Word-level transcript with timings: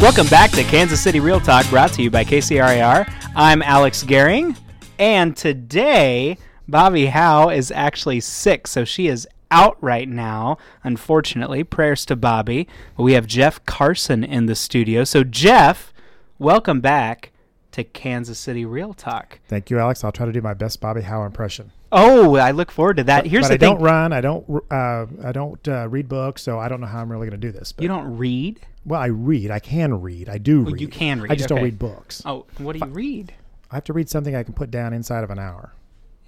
Welcome 0.00 0.28
back 0.28 0.52
to 0.52 0.62
Kansas 0.62 1.00
City 1.00 1.18
Real 1.18 1.40
Talk, 1.40 1.68
brought 1.70 1.92
to 1.94 2.02
you 2.02 2.10
by 2.10 2.22
KCRAR. 2.22 3.12
I'm 3.34 3.62
Alex 3.62 4.04
Goering, 4.04 4.56
and 4.96 5.36
today 5.36 6.38
Bobby 6.68 7.06
Howe 7.06 7.48
is 7.48 7.72
actually 7.72 8.20
sick, 8.20 8.68
so 8.68 8.84
she 8.84 9.08
is 9.08 9.26
out 9.50 9.76
right 9.82 10.08
now. 10.08 10.56
Unfortunately, 10.84 11.64
prayers 11.64 12.06
to 12.06 12.14
Bobby. 12.14 12.68
But 12.96 13.02
we 13.02 13.14
have 13.14 13.26
Jeff 13.26 13.66
Carson 13.66 14.22
in 14.22 14.46
the 14.46 14.54
studio. 14.54 15.02
So, 15.02 15.24
Jeff, 15.24 15.92
welcome 16.38 16.80
back 16.80 17.32
to 17.72 17.82
Kansas 17.82 18.38
City 18.38 18.64
Real 18.64 18.94
Talk. 18.94 19.40
Thank 19.48 19.68
you, 19.68 19.80
Alex. 19.80 20.04
I'll 20.04 20.12
try 20.12 20.26
to 20.26 20.32
do 20.32 20.40
my 20.40 20.54
best 20.54 20.80
Bobby 20.80 21.02
Howe 21.02 21.24
impression. 21.24 21.72
Oh, 21.90 22.36
I 22.36 22.52
look 22.52 22.70
forward 22.70 22.98
to 22.98 23.04
that. 23.04 23.26
Here's 23.26 23.48
but 23.48 23.58
the 23.58 23.66
I 23.66 23.68
thing: 23.68 23.76
don't 23.76 23.82
run. 23.82 24.12
I 24.12 24.20
don't. 24.20 24.62
Uh, 24.70 25.06
I 25.24 25.32
don't 25.32 25.66
uh, 25.66 25.88
read 25.88 26.08
books, 26.08 26.42
so 26.42 26.58
I 26.58 26.68
don't 26.68 26.80
know 26.80 26.86
how 26.86 27.00
I'm 27.00 27.10
really 27.10 27.28
going 27.28 27.40
to 27.40 27.46
do 27.46 27.50
this. 27.50 27.72
But, 27.72 27.82
you 27.82 27.88
don't 27.88 28.16
read. 28.16 28.60
Well, 28.88 29.00
I 29.00 29.06
read. 29.06 29.50
I 29.50 29.58
can 29.60 30.00
read. 30.00 30.28
I 30.28 30.38
do 30.38 30.60
oh, 30.60 30.62
Well, 30.64 30.72
read. 30.72 30.80
you 30.80 30.88
can 30.88 31.20
read, 31.20 31.30
I 31.30 31.34
just 31.34 31.46
okay. 31.50 31.56
don't 31.60 31.64
read 31.64 31.78
books. 31.78 32.22
Oh, 32.24 32.46
what 32.58 32.72
do 32.74 32.78
you 32.80 32.92
read? 32.92 33.32
I 33.70 33.74
have 33.76 33.84
to 33.84 33.92
read 33.92 34.08
something 34.08 34.34
I 34.34 34.42
can 34.42 34.54
put 34.54 34.70
down 34.70 34.92
inside 34.92 35.24
of 35.24 35.30
an 35.30 35.38
hour. 35.38 35.74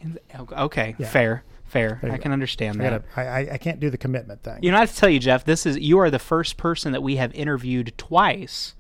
In 0.00 0.12
the- 0.14 0.20
oh, 0.38 0.64
Okay, 0.66 0.95
Yeah. 0.98 1.09
fair, 1.09 1.42
fair. 1.64 2.00
I 2.02 2.09
go. 2.09 2.19
can 2.19 2.33
understand 2.33 2.80
I, 2.83 2.91
that. 2.91 3.05
gotta, 3.14 3.20
I, 3.20 3.24
I, 3.48 3.55
I 3.55 3.59
can't 3.59 3.80
do 3.80 3.88
the 3.91 3.98
commitment 3.98 4.42
thing. 4.42 4.59
You 4.62 4.70
know, 4.70 4.77
I 4.77 4.80
have 4.80 4.91
to 4.92 4.96
tell 4.96 5.09
you, 5.10 5.19
Jeff, 5.19 5.45
this 5.45 5.64
is 5.66 5.78
you 5.78 5.98
are 5.98 6.10
the 6.10 6.19
first 6.19 6.56
person 6.59 6.92
that 6.92 7.02
we 7.02 7.16
have 7.16 7.33
interviewed 7.34 7.92
twice 7.96 8.74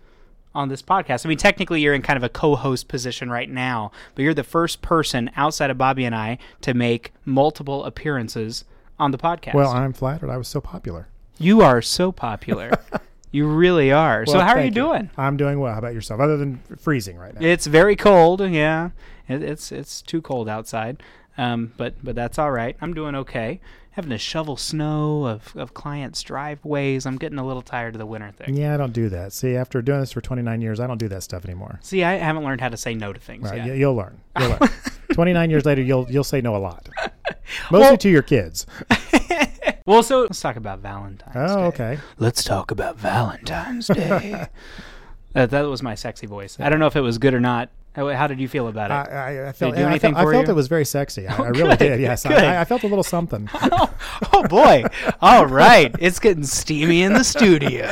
on 0.54 0.68
this 0.68 0.82
podcast. 0.82 1.24
I 1.24 1.28
mean, 1.28 1.38
technically, 1.38 1.80
you're 1.80 1.94
in 1.94 2.02
kind 2.02 2.16
of 2.16 2.22
a 2.22 2.28
co-host 2.28 2.88
position 2.88 3.30
right 3.30 3.48
now, 3.48 3.92
but 4.14 4.22
you're 4.22 4.34
the 4.34 4.42
first 4.44 4.82
person 4.82 5.30
outside 5.36 5.70
of 5.70 5.78
Bobby 5.78 6.04
and 6.04 6.14
I 6.14 6.38
to 6.62 6.74
make 6.74 7.12
multiple 7.24 7.84
appearances 7.84 8.64
on 8.98 9.10
the 9.12 9.18
podcast. 9.18 9.54
well, 9.54 9.70
I'm 9.70 9.92
flattered. 9.94 10.28
I 10.28 10.36
was 10.36 10.48
so 10.48 10.60
popular. 10.60 11.08
you 11.38 11.62
are 11.62 11.80
so 11.80 12.12
popular. 12.12 12.72
you 13.30 13.46
really 13.46 13.92
are. 13.92 14.26
so, 14.26 14.38
how 14.40 14.52
are 14.54 14.58
you 14.58 14.64
thank 14.64 14.74
doing? 14.74 15.10
I'm 15.16 15.36
doing 15.36 15.60
well. 15.60 15.72
How 15.72 15.78
about 15.78 15.94
yourself? 15.94 16.20
Other 16.20 16.36
than 16.36 16.58
freezing 16.78 17.16
right 17.16 17.34
now. 17.38 17.46
It's 17.46 17.66
very 17.66 17.96
cold. 17.96 18.40
Yeah, 18.40 18.90
it, 19.28 19.42
it's 19.42 19.70
it's 19.72 20.02
too 20.02 20.20
cold 20.22 20.48
outside. 20.48 21.02
Um, 21.38 21.72
but 21.76 21.94
but 22.02 22.14
that's 22.14 22.38
all 22.38 22.50
right. 22.50 22.76
I'm 22.80 22.92
doing 22.94 23.14
okay. 23.14 23.60
Having 23.94 24.10
to 24.10 24.18
shovel 24.18 24.56
snow 24.56 25.26
of, 25.26 25.52
of 25.56 25.74
clients' 25.74 26.22
driveways. 26.22 27.06
I'm 27.06 27.16
getting 27.18 27.38
a 27.38 27.46
little 27.46 27.60
tired 27.60 27.96
of 27.96 27.98
the 27.98 28.06
winter 28.06 28.30
thing. 28.30 28.54
yeah, 28.56 28.72
I 28.72 28.76
don't 28.76 28.92
do 28.92 29.08
that. 29.08 29.32
See, 29.32 29.56
after 29.56 29.82
doing 29.82 29.98
this 29.98 30.12
for 30.12 30.20
29 30.20 30.60
years, 30.60 30.78
I 30.78 30.86
don't 30.86 30.96
do 30.98 31.08
that 31.08 31.24
stuff 31.24 31.44
anymore. 31.44 31.80
See, 31.82 32.04
I 32.04 32.12
haven't 32.12 32.44
learned 32.44 32.60
how 32.60 32.68
to 32.68 32.76
say 32.76 32.94
no 32.94 33.12
to 33.12 33.18
things 33.18 33.50
Right? 33.50 33.56
yet. 33.58 33.66
You- 33.66 33.72
You'll 33.74 33.94
learn. 33.96 34.20
You'll 34.38 34.50
learn. 34.50 34.60
29 35.12 35.50
years 35.50 35.64
later, 35.64 35.82
you'll 35.82 36.06
you'll 36.08 36.22
say 36.24 36.40
no 36.40 36.54
a 36.54 36.58
lot, 36.58 36.88
mostly 37.72 37.96
to 37.98 38.08
your 38.08 38.22
kids. 38.22 38.64
Well, 39.86 40.02
so 40.02 40.20
let's 40.22 40.40
talk 40.40 40.56
about 40.56 40.78
Valentine's 40.80 41.34
Day. 41.34 41.40
Oh, 41.40 41.64
okay. 41.66 41.98
Let's 42.18 42.44
talk 42.44 42.70
about 42.70 42.96
Valentine's 42.96 43.88
Day. 43.88 44.46
Uh, 45.32 45.46
that 45.46 45.62
was 45.62 45.80
my 45.80 45.94
sexy 45.94 46.26
voice. 46.26 46.58
I 46.58 46.68
don't 46.68 46.80
know 46.80 46.88
if 46.88 46.96
it 46.96 47.02
was 47.02 47.18
good 47.18 47.34
or 47.34 47.38
not. 47.40 47.70
How, 47.94 48.08
how 48.08 48.26
did 48.26 48.40
you 48.40 48.48
feel 48.48 48.66
about 48.66 48.90
it? 48.90 49.12
I, 49.12 49.44
I, 49.44 49.48
I 49.48 49.52
felt, 49.52 49.76
do 49.76 49.86
I 49.86 49.98
felt, 49.98 50.16
I 50.16 50.24
felt 50.24 50.48
it 50.48 50.54
was 50.54 50.66
very 50.66 50.84
sexy. 50.84 51.28
I, 51.28 51.34
I 51.34 51.38
Oh, 51.38 51.44
really 51.50 51.76
good, 51.76 51.78
did. 51.78 52.00
Yes. 52.00 52.26
I, 52.26 52.60
I 52.60 52.64
felt 52.64 52.82
a 52.82 52.88
little 52.88 53.04
something. 53.04 53.48
oh, 53.54 53.94
oh, 54.32 54.42
boy! 54.48 54.84
All 55.20 55.46
right, 55.46 55.94
it's 56.00 56.18
getting 56.18 56.42
steamy 56.42 57.02
in 57.02 57.12
the 57.12 57.22
studio. 57.22 57.86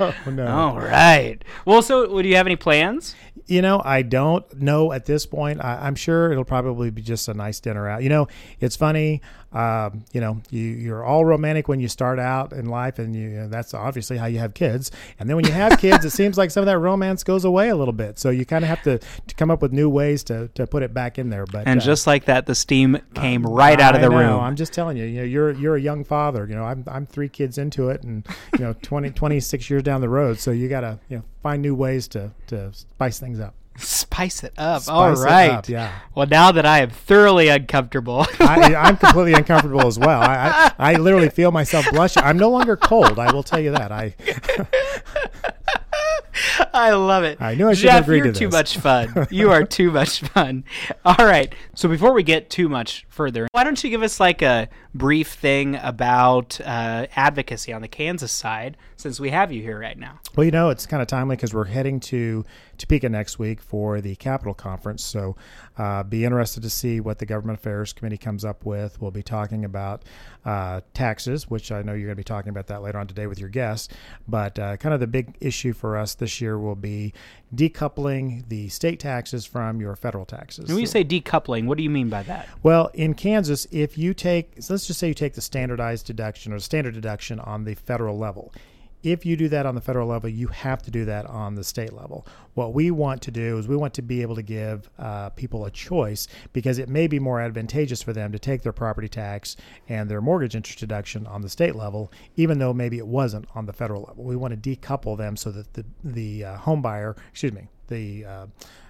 oh, 0.00 0.14
no. 0.30 0.46
All 0.46 0.78
right. 0.78 1.42
Well, 1.66 1.82
so 1.82 2.20
do 2.22 2.28
you 2.28 2.36
have 2.36 2.46
any 2.46 2.56
plans? 2.56 3.14
You 3.48 3.62
know, 3.62 3.80
I 3.84 4.02
don't 4.02 4.60
know 4.60 4.92
at 4.92 5.06
this 5.06 5.26
point. 5.26 5.64
I, 5.64 5.86
I'm 5.86 5.94
sure 5.94 6.30
it'll 6.30 6.44
probably 6.44 6.90
be 6.90 7.02
just 7.02 7.28
a 7.28 7.34
nice 7.34 7.60
dinner 7.60 7.88
out. 7.88 8.02
You 8.02 8.10
know, 8.10 8.28
it's 8.60 8.76
funny. 8.76 9.22
Um, 9.50 10.04
you 10.12 10.20
know, 10.20 10.42
you, 10.50 10.60
you're 10.60 11.02
all 11.02 11.24
romantic 11.24 11.68
when 11.68 11.80
you 11.80 11.88
start 11.88 12.18
out 12.18 12.52
in 12.52 12.66
life, 12.66 12.98
and 12.98 13.16
you 13.16 13.30
know 13.30 13.48
that's 13.48 13.72
obviously 13.72 14.18
how 14.18 14.26
you 14.26 14.38
have 14.38 14.52
kids. 14.52 14.90
And 15.18 15.28
then 15.28 15.36
when 15.36 15.46
you 15.46 15.52
have 15.52 15.78
kids, 15.78 16.04
it 16.04 16.10
seems 16.10 16.36
like 16.36 16.50
some 16.50 16.60
of 16.60 16.66
that 16.66 16.78
romance 16.78 17.24
goes 17.24 17.46
away 17.46 17.70
a 17.70 17.76
little 17.76 17.94
bit. 17.94 18.18
So 18.18 18.28
you 18.28 18.44
kind 18.44 18.62
of 18.62 18.68
have 18.68 18.82
to, 18.82 18.98
to 18.98 19.34
come 19.36 19.50
up 19.50 19.62
with 19.62 19.72
new 19.72 19.88
ways 19.88 20.22
to, 20.24 20.48
to 20.48 20.66
put 20.66 20.82
it 20.82 20.92
back 20.92 21.18
in 21.18 21.30
there. 21.30 21.46
But 21.46 21.66
And 21.66 21.80
uh, 21.80 21.84
just 21.84 22.06
like 22.06 22.26
that, 22.26 22.44
the 22.44 22.54
steam 22.54 22.98
came 23.14 23.42
right 23.46 23.80
out 23.80 23.94
of 23.94 24.02
the 24.02 24.10
know. 24.10 24.18
room. 24.18 24.40
I'm 24.40 24.56
just 24.56 24.74
telling 24.74 24.98
you, 24.98 25.04
you 25.04 25.20
know, 25.20 25.24
you're 25.24 25.52
you're 25.52 25.76
a 25.76 25.80
young 25.80 26.04
father. 26.04 26.46
You 26.46 26.54
know, 26.54 26.64
I'm 26.64 26.84
I'm 26.86 27.06
three 27.06 27.30
kids 27.30 27.56
into 27.56 27.88
it, 27.88 28.02
and 28.02 28.26
you 28.52 28.64
know, 28.64 28.74
20, 28.82 29.10
26 29.10 29.70
years 29.70 29.82
down 29.82 30.02
the 30.02 30.10
road. 30.10 30.38
So 30.38 30.50
you 30.50 30.68
gotta 30.68 30.98
you 31.08 31.16
know 31.16 31.22
find 31.42 31.62
new 31.62 31.74
ways 31.74 32.08
to 32.08 32.32
to 32.48 32.72
spice 32.72 33.18
things 33.18 33.40
up. 33.40 33.54
Spice 33.76 34.42
it 34.42 34.52
up. 34.58 34.82
Spice 34.82 34.92
All 34.92 35.14
right. 35.24 35.50
up, 35.50 35.68
yeah. 35.68 35.92
Well, 36.12 36.26
now 36.26 36.50
that 36.50 36.66
I 36.66 36.80
am 36.80 36.90
thoroughly 36.90 37.46
uncomfortable, 37.46 38.26
I, 38.40 38.74
I'm 38.74 38.96
completely 38.96 39.34
uncomfortable 39.34 39.86
as 39.86 40.00
well. 40.00 40.20
I, 40.20 40.72
I 40.78 40.92
I 40.92 40.94
literally 40.96 41.30
feel 41.30 41.52
myself 41.52 41.88
blushing. 41.92 42.24
I'm 42.24 42.38
no 42.38 42.50
longer 42.50 42.76
cold. 42.76 43.20
I 43.20 43.32
will 43.32 43.44
tell 43.44 43.60
you 43.60 43.70
that. 43.70 43.92
I 43.92 44.16
I 46.72 46.92
love 46.92 47.24
it. 47.24 47.40
I 47.40 47.54
knew 47.54 47.68
I 47.68 47.74
shouldn't 47.74 47.96
Jeff, 47.96 48.02
agree 48.04 48.18
you're 48.18 48.32
too 48.32 48.48
much 48.48 48.78
fun. 48.78 49.14
You 49.30 49.50
are 49.50 49.64
too 49.64 49.90
much 49.90 50.20
fun. 50.20 50.64
All 51.04 51.26
right. 51.26 51.52
So 51.74 51.88
before 51.88 52.12
we 52.12 52.22
get 52.22 52.50
too 52.50 52.68
much 52.68 53.06
further, 53.08 53.48
why 53.52 53.64
don't 53.64 53.82
you 53.82 53.90
give 53.90 54.02
us 54.02 54.20
like 54.20 54.42
a 54.42 54.68
brief 54.94 55.34
thing 55.34 55.76
about 55.76 56.60
uh, 56.60 57.06
advocacy 57.14 57.72
on 57.72 57.82
the 57.82 57.88
Kansas 57.88 58.32
side, 58.32 58.76
since 58.98 59.20
we 59.20 59.30
have 59.30 59.52
you 59.52 59.62
here 59.62 59.78
right 59.78 59.96
now? 59.96 60.18
Well, 60.36 60.44
you 60.44 60.50
know, 60.50 60.70
it's 60.70 60.84
kind 60.84 61.00
of 61.00 61.06
timely 61.06 61.36
because 61.36 61.54
we're 61.54 61.64
heading 61.64 62.00
to 62.00 62.44
Topeka 62.76 63.08
next 63.08 63.38
week 63.38 63.60
for 63.60 64.00
the 64.00 64.16
Capitol 64.16 64.54
Conference. 64.54 65.04
So, 65.04 65.36
uh, 65.78 66.02
be 66.02 66.24
interested 66.24 66.64
to 66.64 66.70
see 66.70 67.00
what 67.00 67.20
the 67.20 67.26
Government 67.26 67.60
Affairs 67.60 67.92
Committee 67.92 68.18
comes 68.18 68.44
up 68.44 68.66
with. 68.66 69.00
We'll 69.00 69.12
be 69.12 69.22
talking 69.22 69.64
about 69.64 70.02
uh, 70.44 70.80
taxes, 70.94 71.48
which 71.48 71.70
I 71.70 71.82
know 71.82 71.92
you're 71.92 72.08
going 72.08 72.16
to 72.16 72.16
be 72.16 72.24
talking 72.24 72.50
about 72.50 72.66
that 72.66 72.82
later 72.82 72.98
on 72.98 73.06
today 73.06 73.28
with 73.28 73.38
your 73.38 73.48
guests. 73.48 73.88
But 74.26 74.58
uh, 74.58 74.76
kind 74.76 74.92
of 74.92 75.00
the 75.00 75.06
big 75.06 75.36
issue 75.40 75.72
for 75.72 75.96
us 75.96 76.14
this 76.14 76.40
year 76.40 76.58
will 76.58 76.76
be 76.76 77.14
decoupling 77.54 78.48
the 78.48 78.68
state 78.68 78.98
taxes 78.98 79.46
from 79.46 79.80
your 79.80 79.94
federal 79.94 80.24
taxes. 80.24 80.68
When 80.68 80.80
you 80.80 80.86
say 80.86 81.04
decoupling, 81.04 81.66
what 81.66 81.78
do 81.78 81.84
you 81.84 81.90
mean 81.90 82.08
by 82.08 82.24
that? 82.24 82.48
Well, 82.64 82.90
in 82.94 83.14
Kansas, 83.14 83.68
if 83.70 83.96
you 83.96 84.12
take, 84.12 84.54
so 84.60 84.74
let's 84.74 84.88
just 84.88 84.98
say 84.98 85.06
you 85.08 85.14
take 85.14 85.34
the 85.34 85.40
standardized 85.40 86.06
deduction 86.06 86.52
or 86.52 86.58
standard 86.58 86.94
deduction 86.94 87.38
on 87.38 87.64
the 87.64 87.74
federal 87.74 88.18
level. 88.18 88.52
If 89.02 89.24
you 89.24 89.36
do 89.36 89.48
that 89.48 89.66
on 89.66 89.74
the 89.74 89.80
federal 89.80 90.08
level, 90.08 90.28
you 90.28 90.48
have 90.48 90.82
to 90.82 90.90
do 90.90 91.04
that 91.04 91.26
on 91.26 91.54
the 91.54 91.64
state 91.64 91.92
level. 91.92 92.26
What 92.54 92.74
we 92.74 92.90
want 92.90 93.22
to 93.22 93.30
do 93.30 93.58
is 93.58 93.68
we 93.68 93.76
want 93.76 93.94
to 93.94 94.02
be 94.02 94.22
able 94.22 94.34
to 94.34 94.42
give 94.42 94.90
uh, 94.98 95.30
people 95.30 95.64
a 95.64 95.70
choice 95.70 96.26
because 96.52 96.78
it 96.78 96.88
may 96.88 97.06
be 97.06 97.18
more 97.18 97.40
advantageous 97.40 98.02
for 98.02 98.12
them 98.12 98.32
to 98.32 98.38
take 98.38 98.62
their 98.62 98.72
property 98.72 99.08
tax 99.08 99.56
and 99.88 100.10
their 100.10 100.20
mortgage 100.20 100.56
interest 100.56 100.80
deduction 100.80 101.26
on 101.26 101.42
the 101.42 101.48
state 101.48 101.76
level, 101.76 102.12
even 102.36 102.58
though 102.58 102.72
maybe 102.72 102.98
it 102.98 103.06
wasn't 103.06 103.46
on 103.54 103.66
the 103.66 103.72
federal 103.72 104.02
level. 104.02 104.24
We 104.24 104.36
want 104.36 104.60
to 104.60 104.76
decouple 104.76 105.16
them 105.16 105.36
so 105.36 105.50
that 105.52 105.74
the 105.74 105.84
the 106.02 106.44
uh, 106.44 106.56
home 106.56 106.82
buyer, 106.82 107.16
excuse 107.30 107.52
me, 107.52 107.68
the 107.86 108.24
uh, 108.24 108.46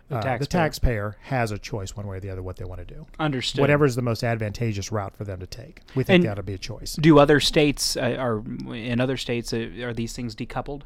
The 0.09 0.17
uh, 0.17 0.23
taxpayer. 0.23 0.39
the 0.39 0.47
taxpayer 0.47 1.17
has 1.23 1.51
a 1.51 1.59
choice 1.59 1.95
one 1.95 2.07
way 2.07 2.17
or 2.17 2.21
the 2.21 2.31
other 2.31 2.43
what 2.43 2.57
they 2.57 2.65
want 2.65 2.87
to 2.87 2.95
do 2.95 3.07
Understood. 3.19 3.61
whatever 3.61 3.85
is 3.85 3.95
the 3.95 4.03
most 4.03 4.25
advantageous 4.25 4.91
route 4.91 5.15
for 5.15 5.25
them 5.25 5.39
to 5.41 5.47
take. 5.47 5.81
We 5.95 6.03
think 6.03 6.17
And- 6.17 6.25
that 6.25 6.31
ought 6.33 6.35
to 6.37 6.43
be 6.43 6.55
a 6.55 6.59
choice. 6.59 6.95
Do 6.95 7.19
other 7.19 7.41
states, 7.41 7.97
uh, 7.97 8.17
are 8.19 8.43
in 8.75 9.01
other 9.01 9.17
states, 9.19 9.53
uh, 9.53 9.69
are 9.83 9.93
these 9.93 10.15
things 10.15 10.35
decoupled? 10.35 10.83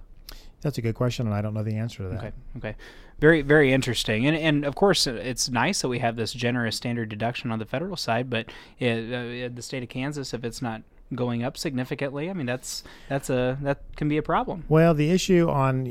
That's 0.60 0.78
a 0.78 0.82
good 0.82 0.94
question, 0.94 1.26
and 1.26 1.34
I 1.34 1.42
don't 1.42 1.54
know 1.54 1.62
the 1.64 1.76
answer 1.76 2.04
to 2.04 2.08
that. 2.10 2.18
Okay. 2.18 2.32
Okay. 2.56 2.74
Very, 3.18 3.42
very 3.42 3.72
interesting. 3.72 4.26
And, 4.26 4.36
and 4.36 4.64
of 4.64 4.74
course, 4.74 5.06
uh, 5.06 5.14
it's 5.14 5.48
nice 5.48 5.82
that 5.82 5.88
we 5.88 6.00
have 6.00 6.16
this 6.16 6.32
generous 6.32 6.76
standard 6.76 7.08
deduction 7.08 7.50
on 7.52 7.58
the 7.60 7.64
federal 7.64 7.96
side, 7.96 8.28
but 8.30 8.46
uh, 8.80 8.84
uh, 8.86 9.48
the 9.54 9.60
state 9.62 9.82
of 9.84 9.88
Kansas, 9.88 10.34
if 10.34 10.44
it's 10.44 10.62
not 10.62 10.82
going 11.14 11.44
up 11.44 11.56
significantly, 11.56 12.30
I 12.30 12.32
mean, 12.32 12.46
that's 12.46 12.82
that's 13.08 13.28
a 13.30 13.58
that 13.62 13.82
can 13.96 14.08
be 14.08 14.16
a 14.16 14.22
problem. 14.22 14.64
Well, 14.68 14.94
the 14.94 15.10
issue 15.10 15.48
on, 15.48 15.86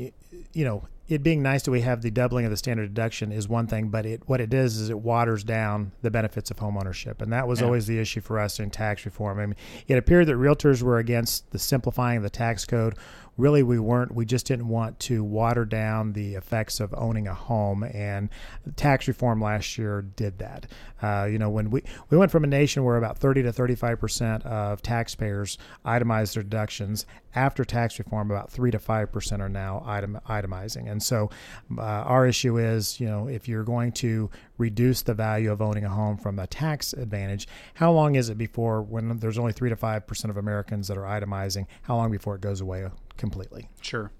you 0.52 0.64
know, 0.64 0.84
it 1.12 1.22
being 1.22 1.42
nice 1.42 1.62
that 1.64 1.70
we 1.70 1.82
have 1.82 2.02
the 2.02 2.10
doubling 2.10 2.44
of 2.44 2.50
the 2.50 2.56
standard 2.56 2.88
deduction 2.94 3.32
is 3.32 3.48
one 3.48 3.66
thing, 3.66 3.88
but 3.88 4.06
it 4.06 4.22
what 4.26 4.40
it 4.40 4.48
does 4.50 4.76
is 4.78 4.88
it 4.90 4.98
waters 4.98 5.44
down 5.44 5.92
the 6.02 6.10
benefits 6.10 6.50
of 6.50 6.56
homeownership, 6.56 7.20
and 7.20 7.32
that 7.32 7.46
was 7.46 7.60
Yeah. 7.60 7.66
always 7.66 7.86
the 7.86 7.98
issue 7.98 8.20
for 8.20 8.38
us 8.38 8.58
in 8.58 8.70
tax 8.70 9.04
reform. 9.04 9.38
I 9.38 9.46
mean, 9.46 9.56
it 9.86 9.98
appeared 9.98 10.26
that 10.28 10.36
realtors 10.36 10.82
were 10.82 10.98
against 10.98 11.50
the 11.50 11.58
simplifying 11.58 12.16
of 12.18 12.22
the 12.22 12.30
tax 12.30 12.64
code. 12.64 12.94
Really, 13.38 13.62
we 13.62 13.78
weren't. 13.78 14.14
We 14.14 14.26
just 14.26 14.46
didn't 14.46 14.68
want 14.68 14.98
to 15.00 15.24
water 15.24 15.64
down 15.64 16.12
the 16.12 16.34
effects 16.34 16.80
of 16.80 16.94
owning 16.96 17.26
a 17.26 17.34
home, 17.34 17.82
and 17.82 18.28
tax 18.76 19.08
reform 19.08 19.40
last 19.40 19.78
year 19.78 20.02
did 20.02 20.38
that. 20.38 20.66
Uh, 21.00 21.24
you 21.24 21.38
know, 21.38 21.48
when 21.48 21.70
we 21.70 21.82
we 22.10 22.18
went 22.18 22.30
from 22.30 22.44
a 22.44 22.46
nation 22.46 22.84
where 22.84 22.96
about 22.96 23.16
30 23.18 23.42
to 23.44 23.52
35 23.52 23.98
percent 23.98 24.44
of 24.44 24.82
taxpayers 24.82 25.56
itemized 25.84 26.36
their 26.36 26.42
deductions, 26.42 27.06
after 27.34 27.64
tax 27.64 27.98
reform, 27.98 28.30
about 28.30 28.50
three 28.50 28.70
to 28.70 28.78
five 28.78 29.10
percent 29.10 29.40
are 29.40 29.48
now 29.48 29.82
item, 29.86 30.18
itemizing. 30.28 30.90
And 30.90 31.02
so, 31.02 31.30
uh, 31.76 31.82
our 31.82 32.26
issue 32.26 32.58
is, 32.58 33.00
you 33.00 33.06
know, 33.06 33.28
if 33.28 33.48
you're 33.48 33.64
going 33.64 33.92
to 33.92 34.30
reduce 34.58 35.02
the 35.02 35.14
value 35.14 35.50
of 35.50 35.62
owning 35.62 35.84
a 35.84 35.88
home 35.88 36.16
from 36.18 36.38
a 36.38 36.46
tax 36.46 36.92
advantage, 36.92 37.48
how 37.74 37.92
long 37.92 38.14
is 38.14 38.28
it 38.28 38.36
before, 38.36 38.82
when 38.82 39.16
there's 39.18 39.38
only 39.38 39.52
three 39.52 39.70
to 39.70 39.76
five 39.76 40.06
percent 40.06 40.30
of 40.30 40.36
Americans 40.36 40.88
that 40.88 40.98
are 40.98 41.20
itemizing, 41.20 41.66
how 41.82 41.96
long 41.96 42.10
before 42.10 42.34
it 42.34 42.40
goes 42.40 42.60
away 42.60 42.88
completely? 43.16 43.68
Sure. 43.80 44.10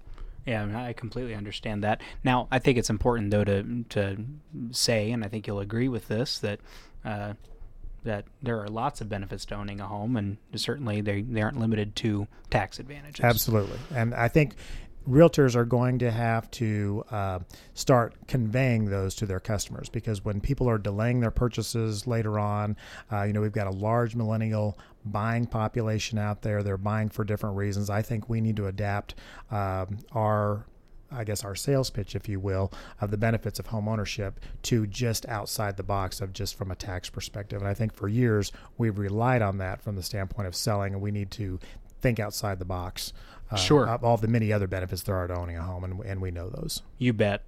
Yeah, 0.45 0.67
I, 0.87 0.91
completely 0.91 1.35
understand 1.35 1.83
that. 1.85 2.01
Now, 2.23 2.49
I 2.51 2.59
think 2.59 2.77
it's 2.77 2.89
important 2.89 3.31
though 3.31 3.45
to 3.45 3.85
to 3.89 4.17
say, 4.71 5.11
and 5.11 5.23
I 5.23 5.29
think 5.29 5.47
you'll 5.47 5.61
agree 5.61 5.87
with 5.87 6.09
this 6.09 6.39
that 6.39 6.59
uh, 7.05 7.33
that 8.03 8.25
there 8.41 8.61
are 8.61 8.67
lots 8.67 8.99
of 8.99 9.07
benefits 9.07 9.45
to 9.45 9.55
owning 9.55 9.79
a 9.79 9.87
home, 9.87 10.17
and 10.17 10.37
certainly 10.55 10.99
they 10.99 11.21
they 11.21 11.41
aren't 11.41 11.59
limited 11.59 11.95
to 11.97 12.27
tax 12.49 12.79
advantages. 12.79 13.23
Absolutely. 13.23 13.79
And 13.95 14.13
I 14.13 14.27
think 14.27 14.55
realtors 15.07 15.55
are 15.55 15.65
going 15.65 15.99
to 15.99 16.11
have 16.11 16.49
to 16.51 17.03
uh, 17.11 17.39
start 17.73 18.13
conveying 18.27 18.85
those 18.85 19.15
to 19.15 19.25
their 19.25 19.39
customers 19.39 19.89
because 19.89 20.23
when 20.23 20.39
people 20.39 20.69
are 20.69 20.77
delaying 20.77 21.19
their 21.19 21.31
purchases 21.31 22.07
later 22.07 22.39
on, 22.39 22.75
uh, 23.11 23.23
you 23.23 23.33
know, 23.33 23.41
we've 23.41 23.51
got 23.51 23.67
a 23.67 23.71
large 23.71 24.15
millennial 24.15 24.77
buying 25.05 25.45
population 25.45 26.17
out 26.17 26.41
there. 26.41 26.63
They're 26.63 26.77
buying 26.77 27.09
for 27.09 27.23
different 27.23 27.57
reasons. 27.57 27.89
I 27.89 28.01
think 28.01 28.29
we 28.29 28.41
need 28.41 28.55
to 28.57 28.67
adapt 28.67 29.15
um, 29.51 29.99
our 30.13 30.65
I 31.15 31.23
guess 31.23 31.43
our 31.43 31.53
sales 31.53 31.91
pitch, 31.91 32.15
if 32.15 32.27
you 32.27 32.39
will, 32.39 32.71
of 32.99 33.11
the 33.11 33.17
benefits 33.17 33.59
of 33.59 33.67
home 33.67 33.87
ownership 33.87 34.39
to 34.63 34.87
just 34.87 35.27
outside 35.27 35.77
the 35.77 35.83
box 35.83 36.21
of 36.21 36.33
just 36.33 36.57
from 36.57 36.71
a 36.71 36.75
tax 36.75 37.07
perspective. 37.07 37.61
And 37.61 37.67
I 37.67 37.75
think 37.75 37.93
for 37.93 38.07
years 38.07 38.51
we've 38.79 38.97
relied 38.97 39.43
on 39.43 39.59
that 39.59 39.81
from 39.81 39.95
the 39.95 40.01
standpoint 40.01 40.47
of 40.47 40.55
selling, 40.55 40.93
and 40.93 41.01
we 41.03 41.11
need 41.11 41.29
to 41.31 41.59
think 42.01 42.19
outside 42.19 42.59
the 42.59 42.65
box. 42.65 43.13
Uh, 43.51 43.55
Sure. 43.55 43.89
All 44.03 44.17
the 44.17 44.27
many 44.27 44.51
other 44.51 44.67
benefits 44.67 45.03
there 45.03 45.15
are 45.15 45.27
to 45.27 45.35
owning 45.37 45.57
a 45.57 45.61
home, 45.63 45.83
and, 45.83 45.99
and 46.05 46.21
we 46.21 46.31
know 46.31 46.49
those. 46.49 46.81
You 46.97 47.13
bet. 47.13 47.43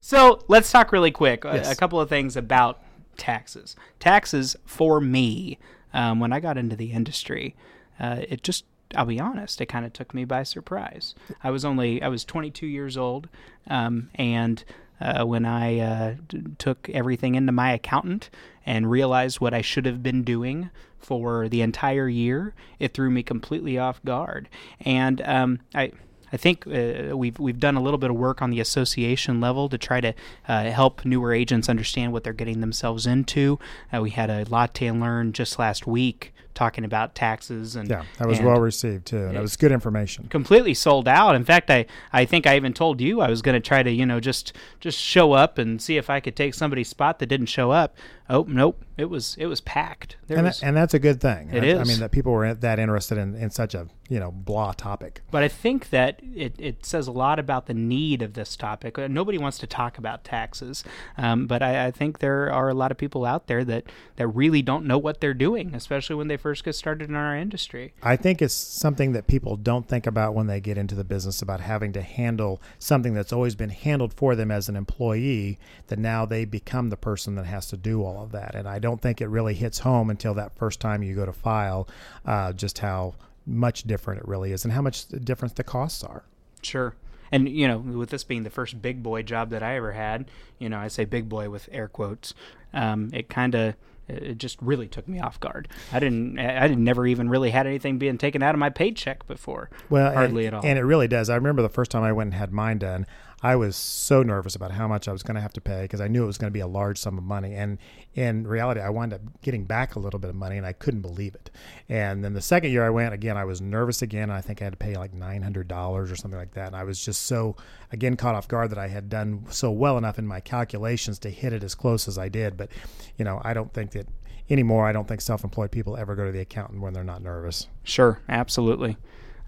So 0.00 0.44
let's 0.48 0.70
talk 0.70 0.92
really 0.92 1.10
quick. 1.10 1.44
A- 1.44 1.70
A, 1.70 1.74
couple 1.74 2.00
of 2.00 2.08
things 2.08 2.36
about 2.36 2.80
taxes. 3.16 3.74
Taxes 3.98 4.56
for 4.64 5.00
me, 5.00 5.58
um, 5.92 6.20
when 6.20 6.32
I 6.32 6.40
got 6.40 6.56
into 6.58 6.76
the 6.76 6.92
industry, 6.92 7.56
uh, 7.98 8.20
it 8.28 8.42
just, 8.42 8.64
I'll 8.94 9.06
be 9.06 9.18
honest, 9.18 9.60
it 9.60 9.66
kind 9.66 9.84
of 9.84 9.92
took 9.92 10.14
me 10.14 10.24
by 10.24 10.42
surprise. 10.44 11.14
I 11.42 11.50
was 11.50 11.64
only, 11.64 12.00
I 12.02 12.08
was 12.08 12.24
22 12.24 12.66
years 12.66 12.96
old, 12.96 13.28
um, 13.68 14.10
and 14.14 14.62
uh, 15.00 15.24
when 15.24 15.44
I 15.44 15.78
uh, 15.78 16.14
d- 16.28 16.42
took 16.58 16.88
everything 16.90 17.34
into 17.34 17.52
my 17.52 17.72
accountant 17.72 18.30
and 18.66 18.90
realized 18.90 19.40
what 19.40 19.54
I 19.54 19.62
should 19.62 19.86
have 19.86 20.02
been 20.02 20.22
doing 20.22 20.70
for 20.98 21.48
the 21.48 21.62
entire 21.62 22.08
year, 22.08 22.54
it 22.78 22.92
threw 22.92 23.10
me 23.10 23.22
completely 23.22 23.78
off 23.78 24.02
guard. 24.04 24.48
And 24.80 25.22
um, 25.22 25.60
I, 25.74 25.92
I 26.32 26.36
think 26.36 26.66
uh, 26.66 27.16
we've 27.16 27.38
we've 27.38 27.58
done 27.58 27.76
a 27.76 27.82
little 27.82 27.98
bit 27.98 28.10
of 28.10 28.16
work 28.16 28.42
on 28.42 28.50
the 28.50 28.60
association 28.60 29.40
level 29.40 29.68
to 29.68 29.78
try 29.78 30.00
to 30.00 30.14
uh, 30.46 30.64
help 30.64 31.04
newer 31.04 31.32
agents 31.32 31.68
understand 31.68 32.12
what 32.12 32.24
they're 32.24 32.32
getting 32.32 32.60
themselves 32.60 33.06
into. 33.06 33.58
Uh, 33.92 34.00
we 34.02 34.10
had 34.10 34.28
a 34.30 34.44
latte 34.44 34.86
and 34.86 35.00
learn 35.00 35.32
just 35.32 35.58
last 35.58 35.86
week 35.86 36.34
talking 36.58 36.84
about 36.84 37.14
taxes 37.14 37.76
and 37.76 37.88
Yeah, 37.88 38.02
that 38.18 38.26
was 38.26 38.40
well 38.40 38.58
received 38.58 39.06
too, 39.06 39.26
and 39.26 39.36
it 39.36 39.40
was 39.40 39.56
good 39.56 39.70
information. 39.70 40.26
completely 40.28 40.74
sold 40.74 41.06
out. 41.06 41.36
In 41.36 41.44
fact, 41.44 41.70
I, 41.70 41.86
I 42.12 42.24
think 42.24 42.48
I 42.48 42.56
even 42.56 42.74
told 42.74 43.00
you 43.00 43.20
I 43.20 43.30
was 43.30 43.42
going 43.42 43.54
to 43.54 43.60
try 43.60 43.84
to 43.84 43.90
you 43.90 44.04
know 44.04 44.18
just 44.18 44.52
just 44.80 44.98
show 44.98 45.34
up 45.34 45.56
and 45.56 45.80
see 45.80 45.96
if 45.96 46.10
I 46.10 46.18
could 46.18 46.34
take 46.34 46.54
somebody's 46.54 46.88
spot 46.88 47.20
that 47.20 47.26
didn't 47.26 47.46
show 47.46 47.70
up. 47.70 47.96
Oh 48.28 48.44
nope, 48.48 48.84
it 48.96 49.04
was 49.04 49.36
it 49.38 49.46
was 49.46 49.60
packed. 49.60 50.16
And, 50.28 50.42
was, 50.42 50.60
and 50.62 50.76
that's 50.76 50.94
a 50.94 50.98
good 50.98 51.20
thing. 51.20 51.50
It 51.52 51.62
I, 51.62 51.80
I 51.80 51.84
mean, 51.84 52.00
that 52.00 52.10
people 52.10 52.32
were 52.32 52.52
that 52.52 52.78
interested 52.80 53.18
in, 53.18 53.36
in 53.36 53.50
such 53.50 53.74
a 53.74 53.86
you 54.08 54.18
know 54.18 54.32
blah 54.32 54.72
topic. 54.72 55.22
But 55.30 55.44
I 55.44 55.48
think 55.48 55.90
that 55.90 56.20
it, 56.34 56.54
it 56.58 56.84
says 56.84 57.06
a 57.06 57.12
lot 57.12 57.38
about 57.38 57.66
the 57.66 57.74
need 57.74 58.20
of 58.22 58.34
this 58.34 58.56
topic. 58.56 58.98
Uh, 58.98 59.06
Nobody 59.06 59.38
wants 59.38 59.58
to 59.58 59.66
talk 59.66 59.96
about 59.98 60.24
taxes, 60.24 60.82
um, 61.16 61.46
but 61.46 61.62
I, 61.62 61.86
I 61.86 61.90
think 61.90 62.18
there 62.18 62.50
are 62.52 62.68
a 62.68 62.74
lot 62.74 62.90
of 62.90 62.98
people 62.98 63.24
out 63.24 63.46
there 63.46 63.64
that, 63.64 63.84
that 64.16 64.26
really 64.28 64.62
don't 64.62 64.86
know 64.86 64.98
what 64.98 65.20
they're 65.20 65.34
doing, 65.34 65.74
especially 65.74 66.16
when 66.16 66.28
they 66.28 66.36
first 66.36 66.47
get 66.54 66.74
started 66.74 67.08
in 67.08 67.14
our 67.14 67.36
industry. 67.36 67.92
I 68.02 68.16
think 68.16 68.42
it's 68.42 68.54
something 68.54 69.12
that 69.12 69.26
people 69.26 69.56
don't 69.56 69.86
think 69.86 70.06
about 70.06 70.34
when 70.34 70.46
they 70.46 70.60
get 70.60 70.78
into 70.78 70.94
the 70.94 71.04
business 71.04 71.42
about 71.42 71.60
having 71.60 71.92
to 71.92 72.02
handle 72.02 72.60
something 72.78 73.14
that's 73.14 73.32
always 73.32 73.54
been 73.54 73.70
handled 73.70 74.12
for 74.14 74.34
them 74.34 74.50
as 74.50 74.68
an 74.68 74.76
employee, 74.76 75.58
that 75.86 75.98
now 75.98 76.26
they 76.26 76.44
become 76.44 76.90
the 76.90 76.96
person 76.96 77.34
that 77.36 77.46
has 77.46 77.66
to 77.66 77.76
do 77.76 78.02
all 78.04 78.22
of 78.22 78.32
that. 78.32 78.54
And 78.54 78.68
I 78.68 78.78
don't 78.78 79.00
think 79.00 79.20
it 79.20 79.28
really 79.28 79.54
hits 79.54 79.80
home 79.80 80.10
until 80.10 80.34
that 80.34 80.56
first 80.56 80.80
time 80.80 81.02
you 81.02 81.14
go 81.14 81.26
to 81.26 81.32
file 81.32 81.88
uh, 82.24 82.52
just 82.52 82.78
how 82.78 83.14
much 83.46 83.84
different 83.84 84.20
it 84.20 84.28
really 84.28 84.52
is 84.52 84.64
and 84.64 84.72
how 84.72 84.82
much 84.82 85.08
different 85.08 85.56
the 85.56 85.64
costs 85.64 86.02
are. 86.04 86.24
Sure. 86.62 86.94
And, 87.30 87.48
you 87.48 87.68
know, 87.68 87.78
with 87.78 88.10
this 88.10 88.24
being 88.24 88.42
the 88.42 88.50
first 88.50 88.80
big 88.80 89.02
boy 89.02 89.22
job 89.22 89.50
that 89.50 89.62
I 89.62 89.76
ever 89.76 89.92
had, 89.92 90.30
you 90.58 90.68
know, 90.68 90.78
I 90.78 90.88
say 90.88 91.04
big 91.04 91.28
boy 91.28 91.50
with 91.50 91.68
air 91.70 91.88
quotes, 91.88 92.34
um, 92.72 93.10
it 93.12 93.28
kind 93.28 93.54
of. 93.54 93.74
It 94.08 94.38
just 94.38 94.60
really 94.62 94.88
took 94.88 95.06
me 95.06 95.20
off 95.20 95.38
guard. 95.38 95.68
I 95.92 96.00
didn't. 96.00 96.38
I 96.38 96.66
didn't 96.66 96.84
never 96.84 97.06
even 97.06 97.28
really 97.28 97.50
had 97.50 97.66
anything 97.66 97.98
being 97.98 98.18
taken 98.18 98.42
out 98.42 98.54
of 98.54 98.58
my 98.58 98.70
paycheck 98.70 99.26
before. 99.26 99.68
Well, 99.90 100.12
hardly 100.12 100.46
and, 100.46 100.54
at 100.54 100.58
all. 100.58 100.66
And 100.66 100.78
it 100.78 100.82
really 100.82 101.08
does. 101.08 101.28
I 101.28 101.34
remember 101.34 101.62
the 101.62 101.68
first 101.68 101.90
time 101.90 102.02
I 102.02 102.12
went 102.12 102.28
and 102.28 102.34
had 102.34 102.52
mine 102.52 102.78
done, 102.78 103.06
I 103.40 103.54
was 103.54 103.76
so 103.76 104.24
nervous 104.24 104.56
about 104.56 104.72
how 104.72 104.88
much 104.88 105.06
I 105.06 105.12
was 105.12 105.22
going 105.22 105.36
to 105.36 105.40
have 105.40 105.52
to 105.52 105.60
pay 105.60 105.82
because 105.82 106.00
I 106.00 106.08
knew 106.08 106.24
it 106.24 106.26
was 106.26 106.38
going 106.38 106.50
to 106.50 106.54
be 106.54 106.60
a 106.60 106.66
large 106.66 106.98
sum 106.98 107.18
of 107.18 107.22
money. 107.22 107.54
And 107.54 107.78
in 108.14 108.46
reality, 108.46 108.80
I 108.80 108.88
wound 108.88 109.12
up 109.12 109.20
getting 109.42 109.64
back 109.64 109.94
a 109.94 110.00
little 110.00 110.18
bit 110.18 110.30
of 110.30 110.34
money, 110.34 110.56
and 110.56 110.66
I 110.66 110.72
couldn't 110.72 111.02
believe 111.02 111.36
it. 111.36 111.50
And 111.88 112.24
then 112.24 112.34
the 112.34 112.40
second 112.40 112.72
year 112.72 112.84
I 112.84 112.90
went 112.90 113.14
again, 113.14 113.36
I 113.36 113.44
was 113.44 113.60
nervous 113.60 114.02
again. 114.02 114.24
And 114.24 114.32
I 114.32 114.40
think 114.40 114.60
I 114.60 114.64
had 114.64 114.72
to 114.72 114.78
pay 114.78 114.96
like 114.96 115.14
nine 115.14 115.42
hundred 115.42 115.68
dollars 115.68 116.10
or 116.10 116.16
something 116.16 116.38
like 116.38 116.54
that. 116.54 116.66
And 116.66 116.76
I 116.76 116.82
was 116.82 117.04
just 117.04 117.26
so 117.26 117.54
again 117.92 118.16
caught 118.16 118.34
off 118.34 118.48
guard 118.48 118.70
that 118.70 118.78
I 118.78 118.88
had 118.88 119.08
done 119.08 119.44
so 119.50 119.70
well 119.70 119.96
enough 119.98 120.18
in 120.18 120.26
my 120.26 120.40
calculations 120.40 121.20
to 121.20 121.30
hit 121.30 121.52
it 121.52 121.62
as 121.62 121.76
close 121.76 122.08
as 122.08 122.18
I 122.18 122.28
did. 122.28 122.56
But 122.56 122.70
you 123.16 123.24
know, 123.24 123.40
I 123.44 123.54
don't 123.54 123.72
think 123.72 123.92
that 123.92 124.08
anymore. 124.50 124.86
I 124.86 124.92
don't 124.92 125.06
think 125.06 125.20
self-employed 125.20 125.70
people 125.70 125.96
ever 125.96 126.16
go 126.16 126.24
to 126.24 126.32
the 126.32 126.40
accountant 126.40 126.80
when 126.80 126.92
they're 126.92 127.04
not 127.04 127.22
nervous. 127.22 127.68
Sure, 127.84 128.20
absolutely. 128.28 128.96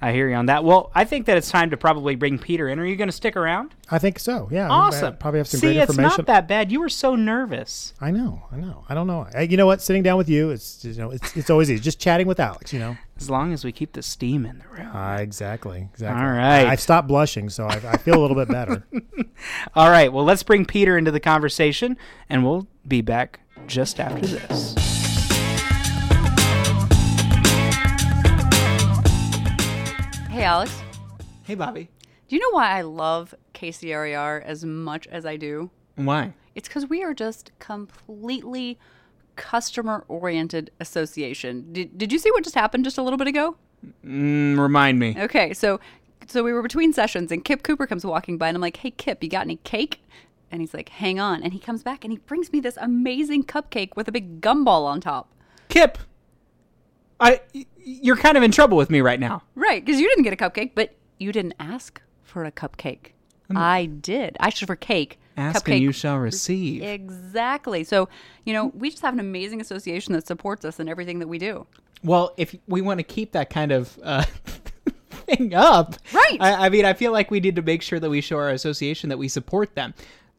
I 0.02 0.12
hear 0.12 0.28
you 0.28 0.34
on 0.34 0.46
that. 0.46 0.64
Well, 0.64 0.90
I 0.94 1.04
think 1.04 1.26
that 1.26 1.36
it's 1.36 1.50
time 1.50 1.70
to 1.70 1.76
probably 1.76 2.14
bring 2.14 2.38
Peter 2.38 2.68
in. 2.68 2.78
Are 2.78 2.86
you 2.86 2.96
going 2.96 3.08
to 3.08 3.12
stick 3.12 3.36
around? 3.36 3.74
I 3.90 3.98
think 3.98 4.18
so. 4.18 4.48
Yeah. 4.50 4.68
Awesome. 4.68 5.16
probably 5.18 5.38
have 5.38 5.48
some 5.48 5.60
See, 5.60 5.74
great 5.74 5.76
it's 5.78 5.96
not 5.96 6.24
that 6.26 6.48
bad. 6.48 6.72
You 6.72 6.80
were 6.80 6.88
so 6.88 7.16
nervous. 7.16 7.92
I 8.00 8.10
know, 8.10 8.42
I 8.50 8.56
know. 8.56 8.84
I 8.88 8.94
don't 8.94 9.06
know. 9.06 9.26
I, 9.34 9.42
you 9.42 9.58
know 9.58 9.66
what? 9.66 9.82
Sitting 9.82 10.02
down 10.02 10.16
with 10.16 10.28
you, 10.28 10.50
it's 10.50 10.84
you 10.84 10.94
know, 10.94 11.10
it's 11.10 11.36
it's 11.36 11.50
always 11.50 11.70
easy. 11.70 11.82
Just 11.82 12.00
chatting 12.00 12.26
with 12.26 12.40
Alex, 12.40 12.72
you 12.72 12.78
know. 12.78 12.96
As 13.18 13.28
long 13.28 13.52
as 13.52 13.64
we 13.64 13.72
keep 13.72 13.92
the 13.92 14.02
steam 14.02 14.46
in 14.46 14.60
the 14.60 14.68
room. 14.68 14.96
Uh, 14.96 15.18
exactly, 15.18 15.88
exactly. 15.92 16.24
All 16.24 16.30
right. 16.30 16.64
I, 16.64 16.70
have 16.70 16.80
stopped 16.80 17.06
blushing, 17.06 17.50
so 17.50 17.66
I, 17.66 17.74
I 17.74 17.96
feel 17.98 18.14
a 18.14 18.22
little 18.22 18.36
bit 18.36 18.48
better. 18.48 18.86
All 19.74 19.90
right. 19.90 20.10
Well, 20.10 20.24
let's 20.24 20.42
bring 20.42 20.64
Peter 20.64 20.96
into 20.96 21.10
the 21.10 21.20
conversation, 21.20 21.98
and 22.30 22.44
we'll 22.44 22.66
be 22.88 23.02
back 23.02 23.40
just 23.66 24.00
after 24.00 24.26
this. 24.26 24.89
Alex. 30.50 30.82
Hey, 31.44 31.54
Bobby. 31.54 31.88
Do 32.26 32.34
you 32.34 32.42
know 32.42 32.56
why 32.56 32.70
I 32.76 32.80
love 32.80 33.36
KCRAR 33.54 34.42
as 34.42 34.64
much 34.64 35.06
as 35.06 35.24
I 35.24 35.36
do? 35.36 35.70
Why? 35.94 36.34
It's 36.56 36.66
because 36.66 36.88
we 36.88 37.04
are 37.04 37.14
just 37.14 37.52
completely 37.60 38.76
customer 39.36 40.04
oriented 40.08 40.72
association. 40.80 41.72
Did, 41.72 41.96
did 41.96 42.10
you 42.10 42.18
see 42.18 42.32
what 42.32 42.42
just 42.42 42.56
happened 42.56 42.82
just 42.82 42.98
a 42.98 43.02
little 43.02 43.16
bit 43.16 43.28
ago? 43.28 43.58
Mm, 44.04 44.58
remind 44.58 44.98
me. 44.98 45.14
Okay, 45.16 45.54
so 45.54 45.78
so 46.26 46.42
we 46.42 46.52
were 46.52 46.62
between 46.62 46.92
sessions 46.92 47.30
and 47.30 47.44
Kip 47.44 47.62
Cooper 47.62 47.86
comes 47.86 48.04
walking 48.04 48.36
by 48.36 48.48
and 48.48 48.56
I'm 48.56 48.60
like, 48.60 48.78
"Hey 48.78 48.90
Kip, 48.90 49.22
you 49.22 49.28
got 49.28 49.42
any 49.42 49.60
cake?" 49.62 50.02
And 50.50 50.60
he's 50.60 50.74
like, 50.74 50.88
"Hang 50.88 51.20
on." 51.20 51.44
And 51.44 51.52
he 51.52 51.60
comes 51.60 51.84
back 51.84 52.04
and 52.04 52.10
he 52.12 52.18
brings 52.18 52.52
me 52.52 52.58
this 52.58 52.76
amazing 52.80 53.44
cupcake 53.44 53.94
with 53.94 54.08
a 54.08 54.12
big 54.12 54.40
gumball 54.40 54.84
on 54.84 55.00
top. 55.00 55.32
Kip, 55.68 55.96
I, 57.20 57.40
you're 58.00 58.16
kind 58.16 58.36
of 58.36 58.42
in 58.42 58.50
trouble 58.50 58.76
with 58.76 58.90
me 58.90 59.00
right 59.00 59.20
now. 59.20 59.42
Right, 59.54 59.84
because 59.84 60.00
you 60.00 60.08
didn't 60.08 60.24
get 60.24 60.32
a 60.32 60.36
cupcake, 60.36 60.72
but 60.74 60.94
you 61.18 61.32
didn't 61.32 61.54
ask 61.58 62.00
for 62.22 62.44
a 62.44 62.52
cupcake. 62.52 63.12
I 63.54 63.86
did. 63.86 64.36
I 64.38 64.46
asked 64.48 64.64
for 64.64 64.76
cake. 64.76 65.18
Ask 65.36 65.64
Cupcake 65.64 65.72
and 65.74 65.82
you 65.82 65.92
shall 65.92 66.18
receive. 66.18 66.82
Exactly. 66.82 67.82
So, 67.84 68.08
you 68.44 68.52
know, 68.52 68.66
we 68.74 68.90
just 68.90 69.02
have 69.02 69.14
an 69.14 69.20
amazing 69.20 69.60
association 69.60 70.12
that 70.12 70.26
supports 70.26 70.64
us 70.64 70.78
in 70.78 70.88
everything 70.88 71.18
that 71.20 71.28
we 71.28 71.38
do. 71.38 71.66
Well, 72.04 72.34
if 72.36 72.54
we 72.66 72.80
want 72.80 72.98
to 72.98 73.04
keep 73.04 73.32
that 73.32 73.50
kind 73.50 73.72
of 73.72 73.98
uh, 74.02 74.24
thing 75.10 75.54
up, 75.54 75.96
Right. 76.12 76.36
I, 76.40 76.66
I 76.66 76.68
mean, 76.68 76.84
I 76.84 76.92
feel 76.92 77.12
like 77.12 77.30
we 77.30 77.40
need 77.40 77.56
to 77.56 77.62
make 77.62 77.82
sure 77.82 77.98
that 77.98 78.10
we 78.10 78.20
show 78.20 78.36
our 78.36 78.50
association 78.50 79.08
that 79.08 79.18
we 79.18 79.28
support 79.28 79.74
them. 79.74 79.94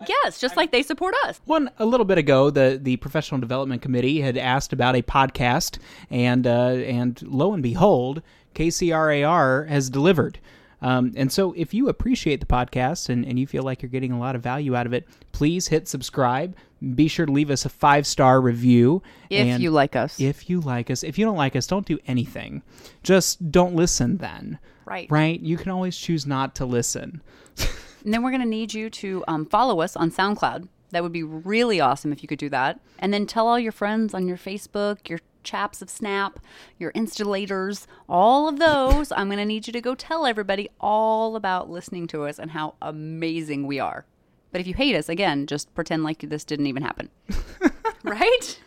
Yes, 0.08 0.40
just 0.40 0.58
like 0.58 0.72
they 0.72 0.84
support 0.84 1.16
us. 1.26 1.42
One 1.46 1.70
a 1.80 1.86
little 1.86 2.06
bit 2.06 2.18
ago, 2.18 2.50
the 2.50 2.80
the 2.82 2.98
professional 2.98 3.40
development 3.40 3.82
committee 3.82 4.22
had 4.22 4.38
asked 4.38 4.74
about 4.74 4.96
a 4.96 5.02
podcast, 5.02 5.80
and 6.10 6.46
uh, 6.48 6.52
and 6.86 7.22
lo 7.24 7.54
and 7.54 7.64
behold, 7.64 8.22
KCRAR 8.56 9.68
has 9.68 9.90
delivered. 9.90 10.40
Um, 10.82 11.14
and 11.16 11.32
so, 11.32 11.54
if 11.54 11.74
you 11.74 11.90
appreciate 11.90 12.40
the 12.40 12.48
podcast 12.48 13.10
and, 13.10 13.24
and 13.26 13.38
you 13.38 13.46
feel 13.46 13.64
like 13.64 13.82
you're 13.82 13.90
getting 13.90 14.12
a 14.12 14.20
lot 14.20 14.36
of 14.36 14.42
value 14.42 14.76
out 14.76 14.88
of 14.88 14.94
it, 14.94 15.08
please 15.32 15.68
hit 15.68 15.88
subscribe. 15.88 16.56
Be 16.96 17.08
sure 17.08 17.28
to 17.28 17.32
leave 17.32 17.52
us 17.52 17.66
a 17.66 17.70
five 17.70 18.08
star 18.08 18.42
review. 18.42 19.04
If 19.30 19.46
and 19.46 19.62
you 19.62 19.70
like 19.70 19.96
us. 19.96 20.20
if 20.20 20.50
you 20.50 20.60
like 20.60 20.90
us, 20.90 21.04
if 21.04 21.20
you 21.20 21.26
don't 21.26 21.38
like 21.38 21.56
us, 21.56 21.68
don't 21.68 21.86
do 21.86 22.00
anything. 22.08 22.64
Just 23.04 23.52
don't 23.52 23.76
listen 23.76 24.18
then. 24.18 24.58
Right. 24.86 25.10
Right? 25.12 25.40
You 25.40 25.58
can 25.58 25.72
always 25.72 25.96
choose 25.96 26.26
not 26.26 26.56
to 26.56 26.66
listen. 26.66 27.22
And 28.04 28.14
then 28.14 28.24
we're 28.24 28.32
going 28.32 28.42
to 28.42 28.48
need 28.48 28.74
you 28.74 28.90
to 28.90 29.24
um, 29.28 29.46
follow 29.46 29.82
us 29.82 29.96
on 29.96 30.12
SoundCloud. 30.12 30.68
That 30.92 31.04
would 31.04 31.14
be 31.14 31.24
really 31.24 31.80
awesome 31.80 32.12
if 32.12 32.22
you 32.22 32.28
could 32.28 32.40
do 32.40 32.50
that. 32.50 32.80
And 33.00 33.14
then 33.14 33.26
tell 33.26 33.48
all 33.48 33.60
your 33.60 33.72
friends 33.72 34.14
on 34.14 34.28
your 34.28 34.38
Facebook, 34.38 35.08
your 35.10 35.20
chaps 35.44 35.82
of 35.82 35.90
Snap, 35.90 36.40
your 36.78 36.92
installators, 36.92 37.88
all 38.10 38.48
of 38.48 38.60
those. 38.60 39.12
I'm 39.12 39.28
going 39.28 39.40
to 39.40 39.46
need 39.46 39.68
you 39.68 39.74
to 39.74 39.82
go 39.82 39.96
tell 39.96 40.26
everybody 40.26 40.70
all 40.80 41.36
about 41.36 41.70
listening 41.70 42.08
to 42.08 42.26
us 42.26 42.40
and 42.40 42.52
how 42.52 42.76
amazing 42.82 43.68
we 43.68 43.80
are. 43.80 44.06
But 44.52 44.62
if 44.62 44.68
you 44.68 44.74
hate 44.74 44.96
us, 44.96 45.08
again, 45.08 45.48
just 45.48 45.74
pretend 45.74 46.04
like 46.04 46.20
this 46.20 46.44
didn't 46.44 46.68
even 46.68 46.84
happen. 46.84 47.10
right? 48.04 48.60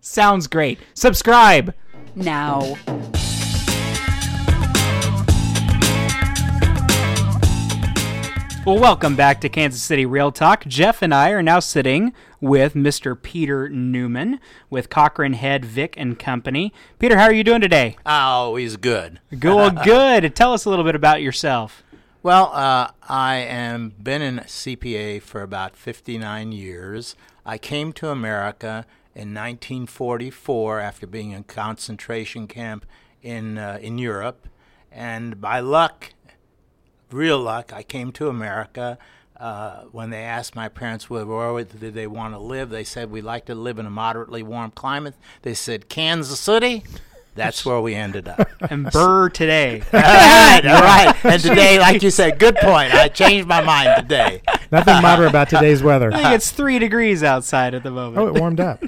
Sounds 0.00 0.46
great. 0.46 0.78
Subscribe. 0.94 1.74
Now. 2.14 2.76
Well, 8.68 8.78
welcome 8.78 9.16
back 9.16 9.40
to 9.40 9.48
Kansas 9.48 9.80
City 9.80 10.04
Real 10.04 10.30
Talk. 10.30 10.66
Jeff 10.66 11.00
and 11.00 11.14
I 11.14 11.30
are 11.30 11.42
now 11.42 11.58
sitting 11.58 12.12
with 12.38 12.74
Mr. 12.74 13.16
Peter 13.20 13.66
Newman 13.70 14.40
with 14.68 14.90
Cochran 14.90 15.32
Head 15.32 15.64
Vick 15.64 15.94
and 15.96 16.18
Company. 16.18 16.74
Peter, 16.98 17.16
how 17.16 17.24
are 17.24 17.32
you 17.32 17.42
doing 17.42 17.62
today? 17.62 17.96
Always 18.04 18.76
good. 18.76 19.20
Good. 19.30 19.54
Well, 19.54 19.70
good. 19.84 20.36
Tell 20.36 20.52
us 20.52 20.66
a 20.66 20.68
little 20.68 20.84
bit 20.84 20.94
about 20.94 21.22
yourself. 21.22 21.82
Well, 22.22 22.50
uh, 22.52 22.90
I 23.08 23.36
am 23.36 23.94
been 24.02 24.20
in 24.20 24.40
CPA 24.40 25.22
for 25.22 25.40
about 25.40 25.74
59 25.74 26.52
years. 26.52 27.16
I 27.46 27.56
came 27.56 27.94
to 27.94 28.10
America 28.10 28.84
in 29.14 29.32
1944 29.32 30.78
after 30.78 31.06
being 31.06 31.30
in 31.30 31.44
concentration 31.44 32.46
camp 32.46 32.84
in 33.22 33.56
uh, 33.56 33.78
in 33.80 33.96
Europe, 33.96 34.46
and 34.92 35.40
by 35.40 35.60
luck, 35.60 36.12
real 37.10 37.38
luck, 37.38 37.72
I 37.72 37.82
came 37.82 38.12
to 38.12 38.28
America. 38.28 38.98
Uh, 39.38 39.82
when 39.92 40.10
they 40.10 40.22
asked 40.24 40.56
my 40.56 40.68
parents 40.68 41.08
where, 41.08 41.24
where 41.24 41.62
did 41.62 41.94
they 41.94 42.08
want 42.08 42.34
to 42.34 42.38
live, 42.38 42.70
they 42.70 42.82
said 42.82 43.08
we'd 43.08 43.22
like 43.22 43.44
to 43.46 43.54
live 43.54 43.78
in 43.78 43.86
a 43.86 43.90
moderately 43.90 44.42
warm 44.42 44.72
climate. 44.72 45.14
They 45.42 45.54
said 45.54 45.88
Kansas 45.88 46.40
City. 46.40 46.82
That's 47.36 47.64
where 47.64 47.80
we 47.80 47.94
ended 47.94 48.26
up. 48.26 48.48
And 48.70 48.90
Burr 48.90 49.28
today. 49.28 49.80
all 49.92 50.00
right, 50.00 50.60
all 50.66 50.80
right. 50.82 51.24
And 51.24 51.40
today, 51.40 51.78
like 51.78 52.02
you 52.02 52.10
said, 52.10 52.40
good 52.40 52.56
point. 52.56 52.92
I 52.92 53.06
changed 53.06 53.46
my 53.46 53.60
mind 53.60 53.90
today. 54.02 54.42
Nothing 54.72 55.00
moderate 55.00 55.30
about 55.30 55.48
today's 55.48 55.80
weather. 55.84 56.12
I 56.12 56.16
think 56.20 56.34
it's 56.34 56.50
three 56.50 56.80
degrees 56.80 57.22
outside 57.22 57.74
at 57.74 57.84
the 57.84 57.92
moment. 57.92 58.18
Oh, 58.18 58.26
it 58.26 58.34
warmed 58.40 58.58
up. 58.58 58.82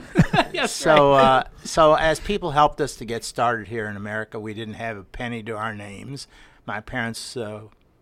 yes, 0.52 0.72
So, 0.72 1.12
uh, 1.12 1.44
so 1.62 1.94
as 1.94 2.18
people 2.18 2.50
helped 2.50 2.80
us 2.80 2.96
to 2.96 3.04
get 3.04 3.22
started 3.22 3.68
here 3.68 3.86
in 3.86 3.94
America, 3.96 4.40
we 4.40 4.52
didn't 4.52 4.74
have 4.74 4.96
a 4.96 5.04
penny 5.04 5.44
to 5.44 5.56
our 5.56 5.72
names. 5.72 6.26
My 6.66 6.80
parents 6.80 7.36
uh, 7.36 7.60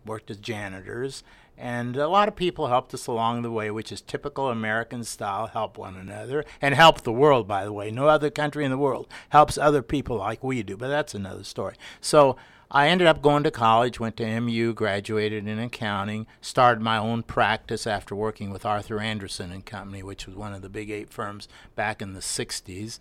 worked 0.09 0.29
as 0.29 0.37
janitors, 0.37 1.23
and 1.57 1.95
a 1.95 2.07
lot 2.07 2.27
of 2.27 2.35
people 2.35 2.67
helped 2.67 2.93
us 2.93 3.07
along 3.07 3.41
the 3.41 3.51
way, 3.51 3.69
which 3.69 3.91
is 3.91 4.01
typical 4.01 4.49
American 4.49 5.03
style: 5.05 5.47
help 5.47 5.77
one 5.77 5.95
another 5.95 6.43
and 6.61 6.75
help 6.75 7.01
the 7.01 7.13
world. 7.13 7.47
By 7.47 7.63
the 7.63 7.71
way, 7.71 7.91
no 7.91 8.07
other 8.07 8.29
country 8.29 8.65
in 8.65 8.71
the 8.71 8.77
world 8.77 9.07
helps 9.29 9.57
other 9.57 9.81
people 9.81 10.17
like 10.17 10.43
we 10.43 10.63
do, 10.63 10.75
but 10.75 10.89
that's 10.89 11.13
another 11.15 11.45
story. 11.45 11.75
So. 12.01 12.35
I 12.71 12.89
ended 12.89 13.07
up 13.07 13.23
going 13.23 13.41
to 13.45 13.49
college, 13.49 13.99
went 13.99 14.15
to 14.17 14.39
MU, 14.39 14.73
graduated 14.75 15.47
in 15.47 15.57
accounting, 15.57 16.27
started 16.39 16.83
my 16.83 16.99
own 16.99 17.23
practice 17.23 17.87
after 17.87 18.13
working 18.13 18.51
with 18.51 18.63
Arthur 18.63 18.99
Andersen 18.99 19.51
and 19.51 19.65
Company, 19.65 20.03
which 20.03 20.27
was 20.27 20.35
one 20.35 20.53
of 20.53 20.61
the 20.61 20.69
big 20.69 20.91
eight 20.91 21.09
firms 21.09 21.47
back 21.75 21.99
in 21.99 22.13
the 22.13 22.19
60s. 22.19 22.99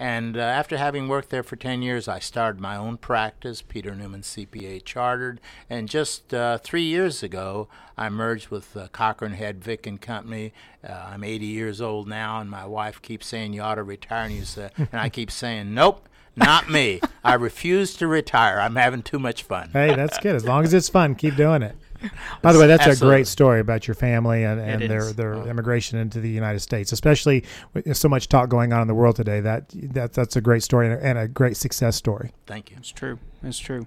And 0.00 0.38
uh, 0.38 0.40
after 0.40 0.78
having 0.78 1.08
worked 1.08 1.28
there 1.28 1.42
for 1.42 1.56
10 1.56 1.82
years, 1.82 2.08
I 2.08 2.20
started 2.20 2.58
my 2.58 2.74
own 2.74 2.96
practice, 2.96 3.60
Peter 3.60 3.94
Newman 3.94 4.22
CPA 4.22 4.82
Chartered. 4.82 5.42
And 5.68 5.90
just 5.90 6.32
uh, 6.32 6.56
three 6.56 6.84
years 6.84 7.22
ago, 7.22 7.68
I 7.98 8.08
merged 8.08 8.48
with 8.48 8.74
uh, 8.74 8.88
Cochran 8.92 9.34
Head 9.34 9.62
Vick 9.62 9.86
and 9.86 10.00
Company. 10.00 10.54
Uh, 10.82 10.92
I'm 10.92 11.22
80 11.22 11.44
years 11.44 11.82
old 11.82 12.08
now, 12.08 12.40
and 12.40 12.48
my 12.50 12.64
wife 12.64 13.02
keeps 13.02 13.26
saying 13.26 13.52
you 13.52 13.60
ought 13.60 13.74
to 13.74 13.82
retire, 13.82 14.24
and, 14.24 14.34
you 14.34 14.46
say, 14.46 14.70
and 14.78 14.94
I 14.94 15.10
keep 15.10 15.30
saying 15.30 15.74
nope. 15.74 16.08
Not 16.34 16.70
me. 16.70 17.00
I 17.22 17.34
refuse 17.34 17.94
to 17.96 18.06
retire. 18.06 18.58
I'm 18.58 18.76
having 18.76 19.02
too 19.02 19.18
much 19.18 19.42
fun. 19.42 19.68
Hey, 19.74 19.94
that's 19.94 20.16
good. 20.18 20.34
As 20.34 20.46
long 20.46 20.64
as 20.64 20.72
it's 20.72 20.88
fun, 20.88 21.14
keep 21.14 21.36
doing 21.36 21.60
it. 21.62 21.76
By 22.42 22.52
the 22.52 22.58
way, 22.58 22.66
that's 22.66 22.86
a 22.86 23.04
great 23.04 23.26
story 23.26 23.60
about 23.60 23.86
your 23.86 23.94
family 23.94 24.44
and, 24.44 24.60
and 24.60 24.82
It 24.82 24.88
their, 24.88 25.00
is. 25.00 25.14
their 25.14 25.34
oh. 25.34 25.46
immigration 25.46 25.98
into 25.98 26.20
the 26.20 26.30
United 26.30 26.60
States, 26.60 26.92
especially 26.92 27.44
with 27.74 27.96
so 27.96 28.08
much 28.08 28.28
talk 28.28 28.48
going 28.48 28.72
on 28.72 28.82
in 28.82 28.88
the 28.88 28.94
world 28.94 29.16
today. 29.16 29.40
That, 29.40 29.68
that 29.94 30.12
that's 30.12 30.36
a 30.36 30.40
great 30.40 30.62
story 30.62 30.90
and 30.90 31.00
a, 31.00 31.04
and 31.04 31.18
a 31.18 31.28
great 31.28 31.56
success 31.56 31.96
story. 31.96 32.32
Thank 32.46 32.70
you. 32.70 32.76
It's 32.78 32.90
true. 32.90 33.18
It's 33.42 33.58
true. 33.58 33.86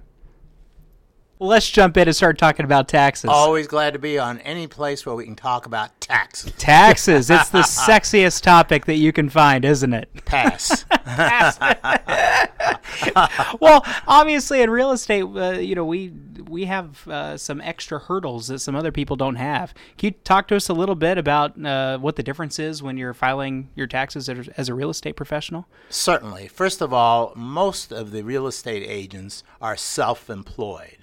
Well, 1.44 1.50
let's 1.50 1.70
jump 1.70 1.98
in 1.98 2.08
and 2.08 2.16
start 2.16 2.38
talking 2.38 2.64
about 2.64 2.88
taxes. 2.88 3.30
Always 3.30 3.68
glad 3.68 3.92
to 3.92 4.00
be 4.00 4.18
on 4.18 4.40
any 4.40 4.66
place 4.66 5.06
where 5.06 5.14
we 5.14 5.26
can 5.26 5.36
talk 5.36 5.66
about 5.66 6.00
taxes. 6.00 6.54
Taxes. 6.58 7.30
It's 7.30 7.50
the 7.50 7.58
sexiest 7.64 8.44
topic 8.44 8.86
that 8.86 8.96
you 8.96 9.12
can 9.12 9.28
find, 9.28 9.66
isn't 9.66 9.94
it? 9.94 10.08
Pass. 10.24 10.86
well, 13.60 13.86
obviously, 14.08 14.62
in 14.62 14.70
real 14.70 14.92
estate, 14.92 15.24
uh, 15.24 15.60
you 15.60 15.76
know, 15.76 15.84
we 15.84 16.14
we 16.48 16.64
have 16.64 17.06
uh, 17.10 17.36
some 17.36 17.60
extra 17.60 18.00
hurdles 18.00 18.48
that 18.48 18.60
some 18.60 18.74
other 18.74 18.94
people 18.94 19.18
don't 19.18 19.36
have. 19.36 19.74
Can 19.98 20.08
you 20.08 20.12
talk 20.24 20.48
to 20.48 20.56
us 20.56 20.70
a 20.70 20.74
little 20.74 20.96
bit 20.96 21.18
about 21.18 21.62
uh, 21.66 21.98
what 21.98 22.16
the 22.16 22.24
difference 22.24 22.58
is 22.58 22.82
when 22.82 22.96
you're 22.96 23.14
filing 23.14 23.68
your 23.76 23.88
taxes 23.88 24.30
as 24.30 24.48
as 24.56 24.70
a 24.70 24.74
real 24.74 24.90
estate 24.90 25.18
professional? 25.18 25.68
Certainly. 25.90 26.48
First 26.48 26.80
of 26.80 26.94
all, 26.94 27.34
most 27.36 27.92
of 27.92 28.12
the 28.12 28.24
real 28.24 28.48
estate 28.48 28.86
agents 28.88 29.44
are 29.60 29.76
self 29.76 30.30
employed. 30.30 31.03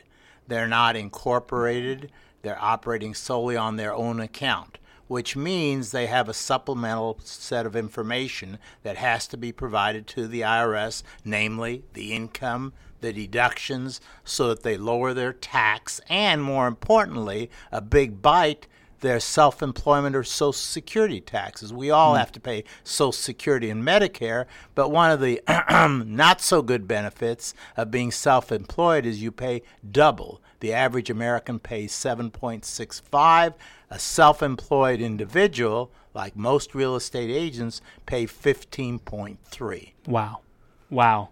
They're 0.51 0.67
not 0.67 0.97
incorporated, 0.97 2.11
they're 2.43 2.61
operating 2.61 3.15
solely 3.15 3.57
on 3.57 3.77
their 3.77 3.95
own 3.95 4.19
account, 4.19 4.79
which 5.07 5.37
means 5.37 5.93
they 5.93 6.09
have 6.09 6.29
a 6.29 6.35
supplemental 6.35 7.21
set 7.23 7.67
of 7.67 7.77
information 7.77 8.59
that 8.83 8.97
has 8.97 9.29
to 9.29 9.37
be 9.37 9.53
provided 9.53 10.09
to 10.09 10.27
the 10.27 10.41
IRS, 10.41 11.05
namely 11.25 11.85
the 11.93 12.13
income, 12.13 12.73
the 13.01 13.13
deductions, 13.13 14.01
so 14.25 14.49
that 14.49 14.65
they 14.65 14.77
lower 14.77 15.15
their 15.15 15.33
tax, 15.33 16.01
and 16.09 16.43
more 16.43 16.67
importantly, 16.67 17.49
a 17.71 17.81
big 17.81 18.21
bite 18.21 18.67
their 19.01 19.21
self 19.21 19.63
employment 19.63 20.15
or 20.17 20.25
Social 20.25 20.53
Security 20.53 21.21
taxes. 21.21 21.73
We 21.73 21.91
all 21.91 22.13
hmm. 22.13 22.19
have 22.19 22.33
to 22.33 22.41
pay 22.41 22.65
Social 22.85 23.13
Security 23.13 23.71
and 23.71 23.83
Medicare, 23.83 24.47
but 24.75 24.91
one 24.91 25.11
of 25.11 25.21
the 25.21 25.41
not 26.07 26.41
so 26.41 26.63
good 26.63 26.87
benefits 26.87 27.55
of 27.77 27.91
being 27.91 28.11
self 28.11 28.53
employed 28.53 29.07
is 29.07 29.23
you 29.23 29.33
pay 29.33 29.63
double. 29.91 30.41
The 30.61 30.73
average 30.75 31.09
American 31.09 31.59
pays 31.59 31.93
7.65. 31.93 33.55
A 33.91 33.99
self 33.99 34.43
employed 34.43 35.01
individual, 35.01 35.91
like 36.15 36.37
most 36.37 36.75
real 36.75 36.97
estate 36.97 37.31
agents, 37.31 37.81
pay 38.07 38.27
15.3. 38.27 39.93
Wow, 40.07 40.41
wow. 40.91 41.31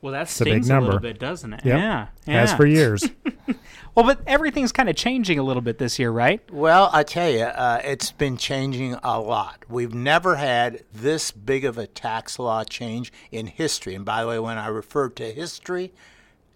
Well, 0.00 0.12
that 0.12 0.34
a 0.40 0.44
big 0.44 0.64
stings 0.64 0.70
a, 0.70 0.74
little 0.74 0.88
number. 0.90 1.00
bit, 1.00 1.18
doesn't 1.18 1.52
it? 1.52 1.64
Yep. 1.64 1.78
Yeah, 1.78 2.06
As 2.26 2.54
for 2.54 2.64
years. 2.64 3.06
Well, 3.94 4.04
but 4.04 4.20
everything's 4.26 4.70
kind 4.70 4.88
of 4.88 4.94
changing 4.94 5.38
a 5.38 5.42
little 5.42 5.62
bit 5.62 5.78
this 5.78 5.98
year, 5.98 6.10
right? 6.10 6.40
Well, 6.52 6.90
I 6.92 7.02
tell 7.02 7.28
you, 7.28 7.42
uh, 7.42 7.80
it's 7.84 8.12
been 8.12 8.36
changing 8.36 8.94
a 9.02 9.20
lot. 9.20 9.64
We've 9.68 9.94
never 9.94 10.36
had 10.36 10.84
this 10.94 11.32
big 11.32 11.64
of 11.64 11.76
a 11.76 11.88
tax 11.88 12.38
law 12.38 12.62
change 12.62 13.12
in 13.32 13.48
history. 13.48 13.96
And 13.96 14.04
by 14.04 14.22
the 14.22 14.28
way, 14.28 14.38
when 14.38 14.58
I 14.58 14.68
refer 14.68 15.08
to 15.10 15.32
history, 15.32 15.92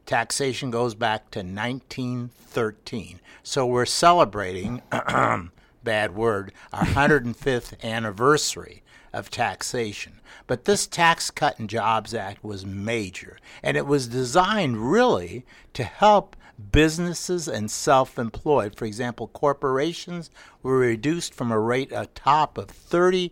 taxation 0.06 0.70
goes 0.70 0.94
back 0.94 1.32
to 1.32 1.40
1913. 1.40 3.20
So 3.42 3.66
we're 3.66 3.84
celebrating, 3.84 4.82
bad 5.82 6.14
word, 6.14 6.52
our 6.72 6.84
105th 6.84 7.82
anniversary 7.82 8.84
of 9.12 9.30
taxation. 9.30 10.20
But 10.46 10.66
this 10.66 10.86
Tax 10.86 11.30
Cut 11.30 11.58
and 11.58 11.68
Jobs 11.68 12.14
Act 12.14 12.44
was 12.44 12.64
major, 12.64 13.38
and 13.62 13.76
it 13.76 13.86
was 13.86 14.06
designed 14.06 14.90
really 14.90 15.44
to 15.72 15.84
help 15.84 16.36
businesses 16.72 17.48
and 17.48 17.70
self 17.70 18.18
employed. 18.18 18.76
For 18.76 18.84
example, 18.84 19.28
corporations 19.28 20.30
were 20.62 20.78
reduced 20.78 21.34
from 21.34 21.50
a 21.50 21.58
rate 21.58 21.92
a 21.92 22.06
top 22.14 22.58
of 22.58 22.68
35% 22.68 23.30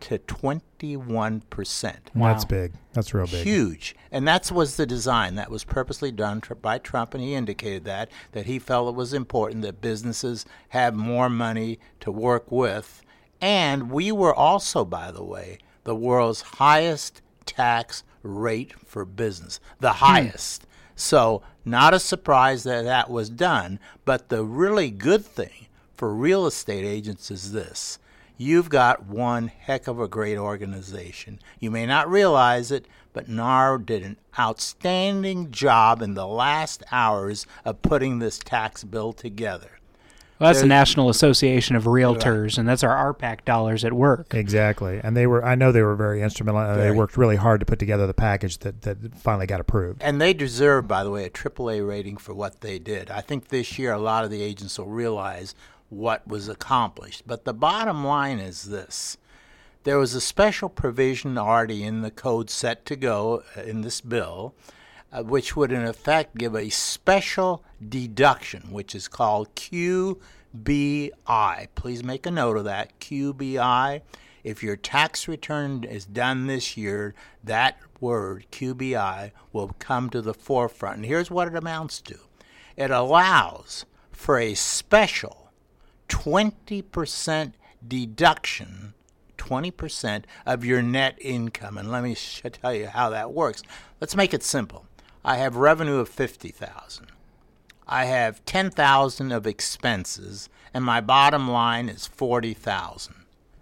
to 0.00 0.18
21%. 0.18 1.96
That's 2.14 2.44
big. 2.44 2.72
That's 2.92 3.14
real 3.14 3.26
big. 3.26 3.44
Huge. 3.44 3.96
And 4.10 4.26
that 4.28 4.50
was 4.50 4.76
the 4.76 4.86
design. 4.86 5.34
That 5.34 5.50
was 5.50 5.64
purposely 5.64 6.12
done 6.12 6.40
tr- 6.40 6.54
by 6.54 6.78
Trump, 6.78 7.14
and 7.14 7.22
he 7.22 7.34
indicated 7.34 7.84
that, 7.84 8.10
that 8.32 8.46
he 8.46 8.58
felt 8.58 8.88
it 8.88 8.94
was 8.94 9.12
important 9.12 9.62
that 9.62 9.80
businesses 9.80 10.46
have 10.70 10.94
more 10.94 11.28
money 11.28 11.78
to 12.00 12.12
work 12.12 12.50
with. 12.50 13.02
And 13.40 13.90
we 13.90 14.12
were 14.12 14.34
also, 14.34 14.84
by 14.84 15.10
the 15.10 15.24
way, 15.24 15.58
the 15.84 15.94
world's 15.94 16.40
highest 16.42 17.20
tax 17.44 18.04
rate 18.22 18.72
for 18.86 19.04
business, 19.04 19.60
the 19.80 19.92
hmm. 19.92 20.04
highest. 20.04 20.63
So, 20.96 21.42
not 21.64 21.94
a 21.94 22.00
surprise 22.00 22.64
that 22.64 22.84
that 22.84 23.10
was 23.10 23.30
done. 23.30 23.78
But 24.04 24.28
the 24.28 24.44
really 24.44 24.90
good 24.90 25.24
thing 25.24 25.66
for 25.96 26.14
real 26.14 26.46
estate 26.46 26.84
agents 26.84 27.30
is 27.30 27.52
this 27.52 27.98
you've 28.36 28.68
got 28.68 29.06
one 29.06 29.46
heck 29.46 29.86
of 29.86 30.00
a 30.00 30.08
great 30.08 30.36
organization. 30.36 31.38
You 31.60 31.70
may 31.70 31.86
not 31.86 32.10
realize 32.10 32.70
it, 32.72 32.86
but 33.12 33.28
NAR 33.28 33.78
did 33.78 34.02
an 34.02 34.16
outstanding 34.38 35.52
job 35.52 36.02
in 36.02 36.14
the 36.14 36.26
last 36.26 36.82
hours 36.90 37.46
of 37.64 37.80
putting 37.80 38.18
this 38.18 38.38
tax 38.38 38.82
bill 38.82 39.12
together. 39.12 39.78
Well, 40.44 40.52
that's 40.52 40.60
the 40.60 40.68
National 40.68 41.08
Association 41.08 41.74
of 41.74 41.84
Realtors, 41.84 42.58
and 42.58 42.68
that's 42.68 42.84
our 42.84 43.14
RPAC 43.14 43.46
dollars 43.46 43.82
at 43.82 43.94
work. 43.94 44.34
Exactly. 44.34 45.00
And 45.02 45.16
they 45.16 45.26
were 45.26 45.42
I 45.42 45.54
know 45.54 45.72
they 45.72 45.82
were 45.82 45.96
very 45.96 46.20
instrumental 46.20 46.60
and 46.60 46.78
they 46.78 46.90
worked 46.90 47.16
really 47.16 47.36
hard 47.36 47.60
to 47.60 47.66
put 47.66 47.78
together 47.78 48.06
the 48.06 48.12
package 48.12 48.58
that, 48.58 48.82
that 48.82 49.14
finally 49.14 49.46
got 49.46 49.60
approved. 49.60 50.02
And 50.02 50.20
they 50.20 50.34
deserve, 50.34 50.86
by 50.86 51.02
the 51.02 51.10
way, 51.10 51.24
a 51.24 51.30
AAA 51.30 51.86
rating 51.88 52.18
for 52.18 52.34
what 52.34 52.60
they 52.60 52.78
did. 52.78 53.10
I 53.10 53.22
think 53.22 53.48
this 53.48 53.78
year 53.78 53.94
a 53.94 53.98
lot 53.98 54.22
of 54.24 54.30
the 54.30 54.42
agents 54.42 54.78
will 54.78 54.86
realize 54.86 55.54
what 55.88 56.28
was 56.28 56.46
accomplished. 56.46 57.22
But 57.26 57.46
the 57.46 57.54
bottom 57.54 58.04
line 58.04 58.38
is 58.38 58.64
this 58.64 59.16
there 59.84 59.98
was 59.98 60.14
a 60.14 60.20
special 60.20 60.68
provision 60.68 61.38
already 61.38 61.84
in 61.84 62.02
the 62.02 62.10
code 62.10 62.50
set 62.50 62.84
to 62.84 62.96
go 62.96 63.42
uh, 63.56 63.62
in 63.62 63.80
this 63.80 64.02
bill 64.02 64.54
uh, 65.14 65.22
which 65.22 65.54
would 65.54 65.70
in 65.70 65.84
effect 65.84 66.36
give 66.36 66.56
a 66.56 66.68
special 66.70 67.62
deduction, 67.88 68.72
which 68.72 68.96
is 68.96 69.06
called 69.06 69.54
QBI. 69.54 70.18
Please 71.76 72.02
make 72.02 72.26
a 72.26 72.32
note 72.32 72.56
of 72.56 72.64
that 72.64 72.98
QBI. 72.98 74.00
If 74.42 74.62
your 74.62 74.74
tax 74.76 75.28
return 75.28 75.84
is 75.84 76.04
done 76.04 76.48
this 76.48 76.76
year, 76.76 77.14
that 77.44 77.78
word 78.00 78.46
QBI 78.50 79.30
will 79.52 79.76
come 79.78 80.10
to 80.10 80.20
the 80.20 80.34
forefront. 80.34 80.96
And 80.96 81.06
here's 81.06 81.30
what 81.30 81.46
it 81.46 81.54
amounts 81.54 82.00
to 82.02 82.18
it 82.76 82.90
allows 82.90 83.86
for 84.10 84.38
a 84.38 84.54
special 84.54 85.52
20% 86.08 87.52
deduction 87.86 88.94
20% 89.38 90.24
of 90.46 90.64
your 90.64 90.80
net 90.82 91.18
income 91.20 91.76
and 91.76 91.90
let 91.90 92.02
me 92.02 92.16
tell 92.50 92.74
you 92.74 92.86
how 92.86 93.10
that 93.10 93.32
works 93.32 93.62
let's 94.00 94.16
make 94.16 94.32
it 94.32 94.42
simple 94.42 94.86
i 95.24 95.36
have 95.36 95.56
revenue 95.56 95.98
of 95.98 96.08
50000 96.08 97.06
i 97.86 98.04
have 98.04 98.44
10000 98.44 99.32
of 99.32 99.46
expenses 99.46 100.48
and 100.72 100.84
my 100.84 101.00
bottom 101.00 101.50
line 101.50 101.88
is 101.88 102.06
40000 102.06 103.14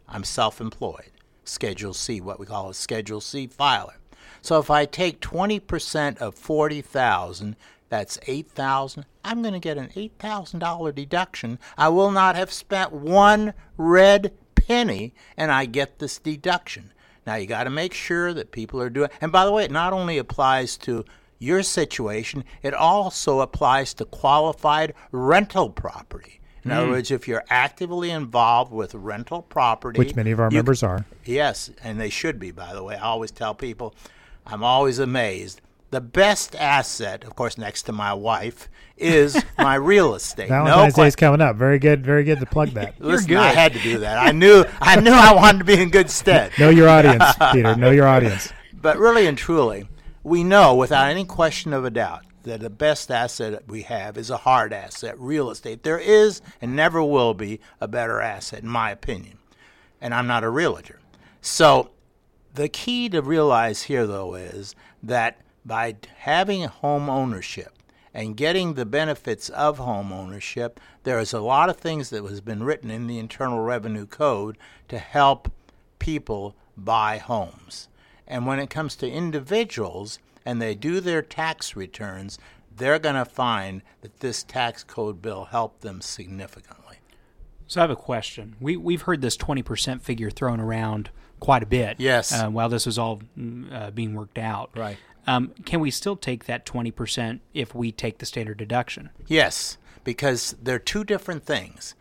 i'm 0.09 0.25
self-employed 0.25 1.11
schedule 1.45 1.95
c 1.95 2.21
what 2.21 2.40
we 2.40 2.47
call 2.47 2.71
a 2.71 2.75
schedule 2.75 3.21
c 3.21 3.47
filer 3.47 3.99
so 4.40 4.59
if 4.59 4.71
i 4.71 4.85
take 4.85 5.21
20% 5.21 6.19
of 6.19 6.35
40000 6.35 7.57
that's 7.88 8.19
8000 8.26 9.04
I'm 9.25 9.42
going 9.42 9.54
to 9.54 9.61
get 9.61 9.78
an 9.78 9.88
$8,000 9.88 10.95
deduction. 10.95 11.59
I 11.76 11.88
will 11.88 12.11
not 12.11 12.37
have 12.37 12.52
spent 12.52 12.92
one 12.92 13.54
red 13.76 14.33
penny 14.54 15.14
and 15.37 15.52
I 15.52 15.66
get 15.66 15.99
this 15.99 16.19
deduction. 16.19 16.92
Now 17.26 17.37
you 17.37 17.47
got 17.47 17.64
to 17.64 17.71
make 17.71 17.95
sure 17.95 18.35
that 18.35 18.50
people 18.50 18.81
are 18.81 18.90
doing 18.90 19.11
And 19.21 19.31
by 19.31 19.45
the 19.45 19.52
way, 19.52 19.64
it 19.64 19.71
not 19.71 19.92
only 19.92 20.19
applies 20.19 20.76
to 20.78 21.04
your 21.43 21.63
situation, 21.63 22.45
it 22.63 22.73
also 22.73 23.41
applies 23.41 23.93
to 23.95 24.05
qualified 24.05 24.95
rental 25.11 25.69
property. 25.71 26.41
In 26.65 26.71
other 26.71 26.87
hmm. 26.87 26.93
words, 26.93 27.11
if 27.11 27.27
you're 27.27 27.45
actively 27.51 28.11
involved 28.11 28.73
with 28.73 28.95
rental 28.95 29.43
property, 29.43 29.99
Which 29.99 30.15
many 30.15 30.31
of 30.31 30.39
our 30.39 30.49
you- 30.51 30.59
members 30.59 30.83
are. 30.83 31.05
Yes, 31.25 31.71
and 31.83 32.01
they 32.01 32.11
should 32.11 32.39
be, 32.39 32.53
by 32.53 32.73
the 32.73 32.85
way. 32.85 32.95
I 32.95 33.03
always 33.03 33.33
tell 33.33 33.55
people, 33.55 33.95
I'm 34.47 34.63
always 34.63 34.99
amazed. 34.99 35.61
The 35.91 36.01
best 36.01 36.55
asset, 36.57 37.25
of 37.25 37.37
course, 37.37 37.59
next 37.59 37.83
to 37.83 37.93
my 37.93 38.15
wife, 38.15 38.69
is 38.97 39.45
my 39.59 39.75
real 39.75 40.15
estate. 40.15 40.49
Valentine's 40.49 40.97
no 40.97 41.03
Day 41.03 41.09
is 41.09 41.17
coming 41.17 41.41
up. 41.41 41.57
Very 41.57 41.79
good. 41.79 42.05
Very 42.05 42.25
good 42.25 42.41
to 42.41 42.47
plug 42.47 42.71
that. 42.71 42.95
Listen, 43.01 43.37
I 43.37 43.49
had 43.49 43.73
to 43.73 43.81
do 43.81 43.99
that. 43.99 44.19
I 44.19 44.31
knew, 44.31 44.65
I 44.81 45.01
knew, 45.01 45.11
I 45.11 45.35
wanted 45.35 45.59
to 45.59 45.65
be 45.65 45.81
in 45.83 45.91
good 45.91 46.09
stead. 46.09 46.53
know 46.59 46.71
your 46.71 46.89
audience, 46.89 47.25
Peter. 47.53 47.77
Know 47.77 47.91
your 47.91 48.07
audience. 48.07 48.53
But 48.73 48.99
really 48.99 49.27
and 49.27 49.37
truly, 49.37 49.87
we 50.23 50.45
know 50.45 50.75
without 50.75 51.09
any 51.09 51.25
question 51.25 51.73
of 51.73 51.85
a 51.85 51.91
doubt 51.91 52.25
that 52.45 52.61
the 52.61 52.71
best 52.71 53.11
asset 53.11 53.62
we 53.69 53.83
have 53.83 54.17
is 54.17 54.31
a 54.31 54.38
hard 54.38 54.73
asset, 54.73 55.19
real 55.19 55.50
estate. 55.50 55.83
There 55.83 55.99
is 55.99 56.43
and 56.61 56.75
never 56.75 57.02
will 57.02 57.35
be 57.35 57.61
a 57.81 57.88
better 57.88 58.21
asset, 58.21 58.62
in 58.62 58.69
my 58.69 58.91
opinion. 58.91 59.38
And 60.00 60.12
I'm 60.12 60.26
not 60.26 60.45
a 60.45 60.50
realtor. 60.50 60.99
So 61.41 61.91
the 62.55 62.69
key 62.69 63.09
to 63.11 63.23
realize 63.23 63.85
here, 63.85 64.07
though, 64.07 64.35
is 64.35 64.75
that 65.02 65.41
by 65.64 65.97
having 66.19 66.64
home 66.64 67.09
ownership 67.09 67.73
and 68.12 68.37
getting 68.37 68.75
the 68.75 68.85
benefits 68.85 69.49
of 69.50 69.79
home 69.79 70.12
ownership, 70.12 70.81
there 71.05 71.19
is 71.19 71.33
a 71.33 71.41
lot 71.41 71.71
of 71.71 71.76
things 71.76 72.11
that 72.11 72.25
has 72.25 72.41
been 72.41 72.62
written 72.62 72.91
in 72.91 73.07
the 73.07 73.19
Internal 73.19 73.61
Revenue 73.61 74.07
Code 74.07 74.59
to 74.88 74.99
help 74.99 75.50
people 75.99 76.55
buy 76.76 77.19
homes. 77.19 77.88
And 78.33 78.47
when 78.47 78.59
it 78.59 78.71
comes 78.71 78.97
to 78.97 79.09
individuals 79.09 80.19
and 80.47 80.61
they 80.61 80.75
do 80.75 81.01
their 81.01 81.21
tax 81.21 81.77
returns, 81.77 82.39
they're 82.75 82.99
going 82.99 83.15
to 83.15 83.27
find 83.27 83.83
that 84.01 84.21
this 84.21 84.42
tax 84.42 84.83
code 84.83 85.21
bill 85.21 85.45
helped 85.45 85.83
them 85.83 86.01
significantly. 86.01 86.97
So 87.66 87.81
I 87.81 87.83
have 87.83 87.90
a 87.90 87.97
question. 87.97 88.57
We 88.59 88.79
we've 88.79 89.03
heard 89.03 89.21
this 89.21 89.37
twenty 89.37 89.62
percent 89.62 90.03
figure 90.03 90.31
thrown 90.31 90.61
around 90.61 91.11
quite 91.40 91.62
a 91.62 91.66
bit. 91.66 91.97
Yes. 92.01 92.33
Uh, 92.33 92.49
while 92.49 92.71
this 92.71 92.87
was 92.87 92.99
all 92.99 93.21
mm, 93.38 93.71
uh, 93.71 93.90
being 93.90 94.14
worked 94.14 94.38
out. 94.38 94.71
Right. 94.75 94.97
Um, 95.27 95.53
can 95.66 95.81
we 95.81 95.90
still 95.90 96.16
take 96.16 96.47
that 96.47 96.64
twenty 96.64 96.90
percent 96.90 97.42
if 97.53 97.75
we 97.75 97.92
take 97.92 98.16
the 98.16 98.27
standard 98.27 98.57
deduction? 98.57 99.11
Yes, 99.27 99.77
because 100.05 100.57
they're 100.62 100.79
two 100.79 101.05
different 101.05 101.45
things. 101.45 101.95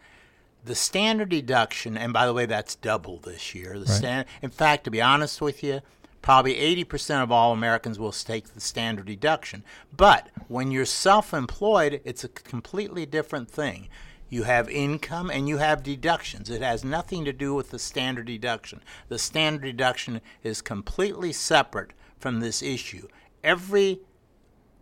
The 0.64 0.76
standard 0.76 1.30
deduction, 1.30 1.98
and 1.98 2.14
by 2.14 2.26
the 2.26 2.34
way, 2.34 2.46
that's 2.46 2.76
double 2.76 3.18
this 3.18 3.54
year. 3.54 3.78
The 3.78 3.88
stand, 3.88 4.28
in 4.42 4.50
fact, 4.50 4.86
to 4.86 4.92
be 4.92 5.02
honest 5.02 5.42
with 5.42 5.64
you, 5.64 5.82
probably 6.22 6.56
80% 6.56 7.24
of 7.24 7.32
all 7.32 7.52
Americans 7.52 7.98
will 8.00 8.12
take 8.12 8.54
the 8.54 8.62
standard 8.62 9.06
deduction. 9.06 9.64
But 9.96 10.30
when 10.48 10.72
you're 10.72 10.86
self 10.86 11.34
employed, 11.34 12.02
it's 12.04 12.24
a 12.24 12.30
completely 12.30 13.06
different 13.06 13.50
thing. 13.50 13.90
You 14.30 14.44
have 14.44 14.70
income 14.70 15.30
and 15.30 15.50
you 15.50 15.58
have 15.58 15.84
deductions. 15.84 16.50
It 16.50 16.62
has 16.62 16.86
nothing 16.86 17.26
to 17.26 17.34
do 17.34 17.54
with 17.54 17.72
the 17.72 17.80
standard 17.80 18.28
deduction. 18.28 18.82
The 19.10 19.20
standard 19.20 19.64
deduction 19.64 20.22
is 20.42 20.62
completely 20.62 21.34
separate 21.34 21.92
from 22.18 22.40
this 22.40 22.62
issue. 22.62 23.08
Every 23.44 24.00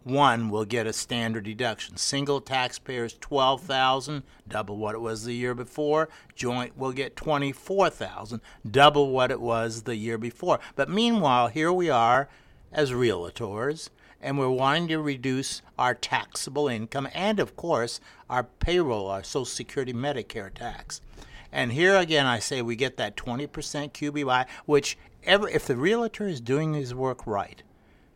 one 0.04 0.50
will 0.50 0.66
get 0.66 0.88
a 0.88 0.94
standard 0.94 1.44
deduction. 1.44 1.98
Single 1.98 2.42
taxpayers 2.42 3.16
twelve 3.20 3.62
thousand, 3.62 4.24
double 4.48 4.78
what 4.78 4.96
it 4.96 5.02
was 5.02 5.24
the 5.24 5.34
year 5.34 5.54
before. 5.54 6.10
Joint 6.36 6.78
will 6.78 6.92
get 6.92 7.16
twenty 7.16 7.52
four 7.52 7.90
thousand, 7.90 8.42
double 8.70 9.12
what 9.12 9.32
it 9.32 9.42
was 9.42 9.84
the 9.84 9.96
year 9.96 10.18
before. 10.18 10.60
But 10.76 10.90
meanwhile, 10.90 11.48
here 11.48 11.72
we 11.72 11.90
are 11.90 12.30
as 12.72 12.92
realtors, 12.92 13.90
and 14.22 14.38
we're 14.38 14.50
wanting 14.50 14.88
to 14.90 15.00
reduce 15.00 15.62
our 15.78 15.94
taxable 15.94 16.68
income 16.68 17.08
and, 17.14 17.40
of 17.40 17.56
course, 17.56 18.00
our 18.30 18.44
payroll, 18.44 19.08
our 19.08 19.24
Social 19.24 19.46
Security, 19.46 19.94
Medicare 19.94 20.54
tax. 20.54 21.02
And 21.52 21.72
here 21.72 21.96
again, 21.96 22.26
I 22.26 22.40
say 22.40 22.62
we 22.62 22.76
get 22.76 22.98
that 22.98 23.16
20% 23.16 23.48
QBI, 23.48 24.46
which 24.66 24.98
ever, 25.24 25.50
if 25.50 25.66
the 25.66 25.76
realtor 25.76 26.28
is 26.28 26.42
doing 26.42 26.74
his 26.74 26.94
work 26.94 27.26
right, 27.26 27.64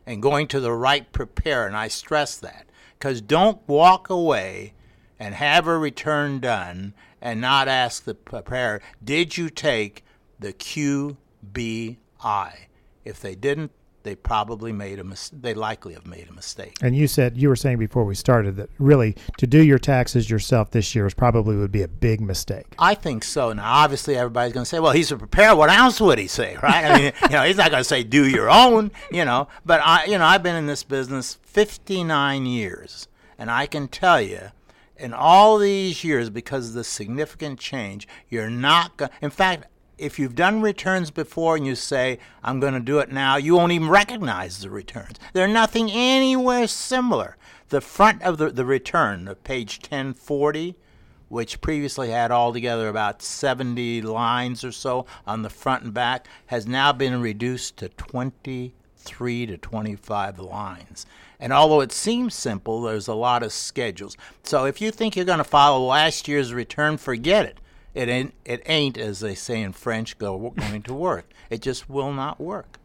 and 0.06 0.22
going 0.22 0.46
to 0.48 0.60
the 0.60 0.72
right 0.72 1.10
preparer. 1.12 1.66
And 1.66 1.76
I 1.76 1.88
stress 1.88 2.36
that 2.38 2.66
because 2.98 3.20
don't 3.20 3.66
walk 3.66 4.08
away 4.10 4.74
and 5.18 5.34
have 5.34 5.66
a 5.66 5.78
return 5.78 6.40
done 6.40 6.94
and 7.20 7.40
not 7.40 7.68
ask 7.68 8.04
the 8.04 8.14
preparer, 8.14 8.82
did 9.02 9.36
you 9.36 9.48
take 9.50 10.04
the 10.38 10.52
QBI? 10.52 11.96
If 13.04 13.20
they 13.20 13.34
didn't, 13.34 13.70
they 14.04 14.14
probably 14.14 14.70
made 14.70 14.98
a 14.98 15.04
mis- 15.04 15.30
they 15.30 15.54
likely 15.54 15.94
have 15.94 16.06
made 16.06 16.28
a 16.28 16.32
mistake. 16.32 16.76
And 16.82 16.94
you 16.94 17.08
said 17.08 17.36
you 17.36 17.48
were 17.48 17.56
saying 17.56 17.78
before 17.78 18.04
we 18.04 18.14
started 18.14 18.56
that 18.56 18.70
really 18.78 19.16
to 19.38 19.46
do 19.46 19.62
your 19.62 19.78
taxes 19.78 20.30
yourself 20.30 20.70
this 20.70 20.94
year 20.94 21.06
is 21.06 21.14
probably 21.14 21.56
would 21.56 21.72
be 21.72 21.82
a 21.82 21.88
big 21.88 22.20
mistake. 22.20 22.66
I 22.78 22.94
think 22.94 23.24
so. 23.24 23.52
Now, 23.52 23.64
obviously, 23.64 24.16
everybody's 24.16 24.52
going 24.52 24.64
to 24.64 24.68
say, 24.68 24.78
"Well, 24.78 24.92
he's 24.92 25.10
a 25.10 25.16
preparer. 25.16 25.56
What 25.56 25.70
else 25.70 26.00
would 26.00 26.18
he 26.18 26.28
say?" 26.28 26.56
Right? 26.62 26.84
I 26.84 26.98
mean, 26.98 27.12
you 27.22 27.28
know, 27.30 27.42
he's 27.42 27.56
not 27.56 27.70
going 27.70 27.80
to 27.80 27.88
say, 27.88 28.04
"Do 28.04 28.28
your 28.28 28.48
own." 28.48 28.92
You 29.10 29.24
know, 29.24 29.48
but 29.64 29.80
I, 29.82 30.04
you 30.04 30.18
know, 30.18 30.24
I've 30.24 30.42
been 30.42 30.56
in 30.56 30.66
this 30.66 30.84
business 30.84 31.38
59 31.42 32.46
years, 32.46 33.08
and 33.38 33.50
I 33.50 33.66
can 33.66 33.88
tell 33.88 34.20
you, 34.20 34.50
in 34.96 35.12
all 35.12 35.58
these 35.58 36.04
years, 36.04 36.30
because 36.30 36.68
of 36.68 36.74
the 36.74 36.84
significant 36.84 37.58
change, 37.58 38.06
you're 38.28 38.50
not 38.50 38.96
going. 38.96 39.10
In 39.22 39.30
fact, 39.30 39.66
if 39.98 40.18
you've 40.18 40.34
done 40.34 40.60
returns 40.60 41.10
before 41.10 41.56
and 41.56 41.66
you 41.66 41.74
say, 41.74 42.18
I'm 42.42 42.60
going 42.60 42.74
to 42.74 42.80
do 42.80 42.98
it 42.98 43.12
now, 43.12 43.36
you 43.36 43.54
won't 43.54 43.72
even 43.72 43.88
recognize 43.88 44.60
the 44.60 44.70
returns. 44.70 45.18
They're 45.32 45.48
nothing 45.48 45.90
anywhere 45.90 46.66
similar. 46.66 47.36
The 47.68 47.80
front 47.80 48.22
of 48.22 48.38
the, 48.38 48.50
the 48.50 48.64
return, 48.64 49.28
of 49.28 49.42
page 49.44 49.78
1040, 49.80 50.76
which 51.28 51.60
previously 51.60 52.10
had 52.10 52.30
altogether 52.30 52.88
about 52.88 53.22
70 53.22 54.02
lines 54.02 54.64
or 54.64 54.72
so 54.72 55.06
on 55.26 55.42
the 55.42 55.50
front 55.50 55.84
and 55.84 55.94
back, 55.94 56.26
has 56.46 56.66
now 56.66 56.92
been 56.92 57.20
reduced 57.20 57.76
to 57.78 57.88
23 57.88 59.46
to 59.46 59.56
25 59.56 60.38
lines. 60.38 61.06
And 61.40 61.52
although 61.52 61.80
it 61.80 61.92
seems 61.92 62.34
simple, 62.34 62.82
there's 62.82 63.08
a 63.08 63.14
lot 63.14 63.42
of 63.42 63.52
schedules. 63.52 64.16
So 64.44 64.64
if 64.66 64.80
you 64.80 64.90
think 64.90 65.16
you're 65.16 65.24
going 65.24 65.38
to 65.38 65.44
follow 65.44 65.84
last 65.84 66.28
year's 66.28 66.54
return, 66.54 66.96
forget 66.96 67.46
it. 67.46 67.58
It 67.94 68.08
ain't, 68.08 68.34
it 68.44 68.62
ain't, 68.66 68.98
as 68.98 69.20
they 69.20 69.34
say 69.34 69.62
in 69.62 69.72
French, 69.72 70.18
go, 70.18 70.50
going 70.50 70.82
to 70.82 70.94
work. 70.94 71.30
It 71.48 71.62
just 71.62 71.88
will 71.88 72.12
not 72.12 72.40
work. 72.40 72.78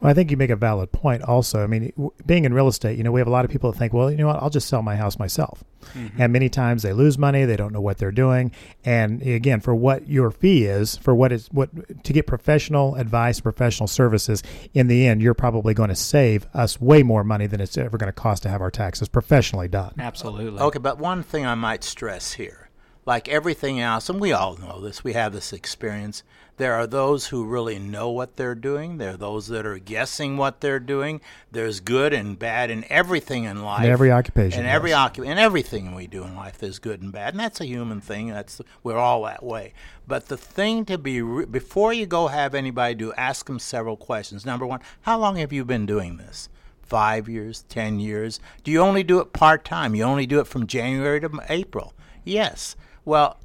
Well, 0.00 0.10
I 0.10 0.14
think 0.14 0.30
you 0.30 0.36
make 0.36 0.50
a 0.50 0.56
valid 0.56 0.92
point. 0.92 1.22
Also, 1.22 1.62
I 1.62 1.66
mean, 1.66 1.92
w- 1.96 2.10
being 2.26 2.44
in 2.44 2.52
real 2.52 2.68
estate, 2.68 2.98
you 2.98 3.04
know, 3.04 3.12
we 3.12 3.20
have 3.20 3.28
a 3.28 3.30
lot 3.30 3.44
of 3.44 3.50
people 3.50 3.70
that 3.70 3.78
think, 3.78 3.92
well, 3.92 4.10
you 4.10 4.16
know 4.16 4.26
what, 4.26 4.42
I'll 4.42 4.50
just 4.50 4.68
sell 4.68 4.82
my 4.82 4.96
house 4.96 5.18
myself. 5.18 5.62
Mm-hmm. 5.94 6.20
And 6.20 6.32
many 6.32 6.48
times 6.48 6.82
they 6.82 6.92
lose 6.92 7.16
money, 7.16 7.44
they 7.44 7.56
don't 7.56 7.72
know 7.72 7.80
what 7.80 7.98
they're 7.98 8.10
doing, 8.10 8.50
and 8.84 9.22
again, 9.22 9.60
for 9.60 9.74
what 9.74 10.08
your 10.08 10.32
fee 10.32 10.64
is, 10.64 10.96
for 10.96 11.14
what 11.14 11.30
is 11.30 11.46
what 11.52 11.70
to 12.02 12.12
get 12.12 12.26
professional 12.26 12.96
advice, 12.96 13.38
professional 13.38 13.86
services, 13.86 14.42
in 14.74 14.88
the 14.88 15.06
end, 15.06 15.22
you're 15.22 15.34
probably 15.34 15.74
going 15.74 15.90
to 15.90 15.94
save 15.94 16.48
us 16.52 16.80
way 16.80 17.04
more 17.04 17.22
money 17.22 17.46
than 17.46 17.60
it's 17.60 17.78
ever 17.78 17.96
going 17.96 18.08
to 18.08 18.12
cost 18.12 18.42
to 18.42 18.48
have 18.48 18.60
our 18.60 18.70
taxes 18.70 19.08
professionally 19.08 19.68
done. 19.68 19.94
Absolutely. 19.98 20.58
Okay, 20.60 20.80
but 20.80 20.98
one 20.98 21.22
thing 21.22 21.46
I 21.46 21.54
might 21.54 21.84
stress 21.84 22.32
here 22.32 22.65
like 23.06 23.28
everything 23.28 23.80
else, 23.80 24.08
and 24.10 24.20
we 24.20 24.32
all 24.32 24.56
know 24.56 24.80
this, 24.80 25.04
we 25.04 25.12
have 25.12 25.32
this 25.32 25.52
experience. 25.52 26.24
There 26.56 26.74
are 26.74 26.86
those 26.86 27.26
who 27.26 27.44
really 27.44 27.78
know 27.78 28.10
what 28.10 28.36
they're 28.36 28.54
doing. 28.54 28.96
There 28.98 29.10
are 29.10 29.16
those 29.16 29.46
that 29.48 29.66
are 29.66 29.78
guessing 29.78 30.36
what 30.38 30.60
they're 30.60 30.80
doing. 30.80 31.20
There's 31.52 31.80
good 31.80 32.12
and 32.14 32.38
bad 32.38 32.70
in 32.70 32.84
everything 32.90 33.44
in 33.44 33.62
life. 33.62 33.84
In 33.84 33.90
every 33.90 34.10
occupation, 34.10 34.60
In 34.60 34.66
every 34.66 34.90
yes. 34.90 34.98
occup- 35.10 35.26
in 35.26 35.38
everything 35.38 35.94
we 35.94 36.06
do 36.06 36.24
in 36.24 36.34
life, 36.34 36.56
there's 36.58 36.78
good 36.78 37.02
and 37.02 37.12
bad, 37.12 37.34
and 37.34 37.40
that's 37.40 37.60
a 37.60 37.66
human 37.66 38.00
thing. 38.00 38.28
That's 38.28 38.60
we're 38.82 38.96
all 38.96 39.22
that 39.24 39.42
way. 39.44 39.74
But 40.08 40.26
the 40.28 40.36
thing 40.38 40.84
to 40.86 40.96
be 40.98 41.20
re- 41.22 41.44
before 41.44 41.92
you 41.92 42.06
go 42.06 42.28
have 42.28 42.54
anybody 42.54 42.94
do, 42.94 43.12
ask 43.12 43.46
them 43.46 43.58
several 43.58 43.96
questions. 43.98 44.46
Number 44.46 44.66
one, 44.66 44.80
how 45.02 45.18
long 45.18 45.36
have 45.36 45.52
you 45.52 45.64
been 45.64 45.84
doing 45.86 46.16
this? 46.16 46.48
Five 46.82 47.28
years, 47.28 47.64
ten 47.68 48.00
years? 48.00 48.40
Do 48.64 48.70
you 48.70 48.80
only 48.80 49.02
do 49.02 49.20
it 49.20 49.32
part 49.34 49.64
time? 49.64 49.94
You 49.94 50.04
only 50.04 50.26
do 50.26 50.40
it 50.40 50.46
from 50.46 50.66
January 50.66 51.20
to 51.20 51.30
April? 51.50 51.92
Yes. 52.24 52.76
Well, 53.06 53.38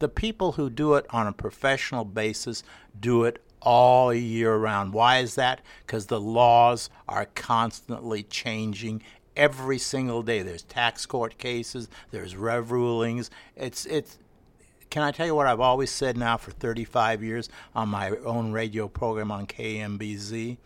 the 0.00 0.08
people 0.08 0.52
who 0.52 0.68
do 0.68 0.94
it 0.94 1.06
on 1.10 1.26
a 1.26 1.32
professional 1.32 2.04
basis 2.04 2.64
do 2.98 3.24
it 3.24 3.42
all 3.62 4.12
year 4.12 4.56
round. 4.56 4.92
Why 4.92 5.18
is 5.18 5.36
that? 5.36 5.60
Because 5.86 6.06
the 6.06 6.20
laws 6.20 6.90
are 7.08 7.26
constantly 7.26 8.24
changing 8.24 9.02
every 9.36 9.78
single 9.78 10.22
day. 10.22 10.42
There's 10.42 10.62
tax 10.62 11.06
court 11.06 11.38
cases, 11.38 11.88
there's 12.10 12.36
rev 12.36 12.72
rulings. 12.72 13.30
It's 13.56 13.86
it's 13.86 14.18
can 14.90 15.02
I 15.02 15.12
tell 15.12 15.26
you 15.26 15.34
what 15.34 15.46
I've 15.46 15.60
always 15.60 15.90
said 15.90 16.16
now 16.16 16.36
for 16.36 16.50
35 16.50 17.22
years 17.22 17.48
on 17.76 17.90
my 17.90 18.10
own 18.24 18.52
radio 18.52 18.88
program 18.88 19.30
on 19.30 19.46
KMBZ? 19.46 20.56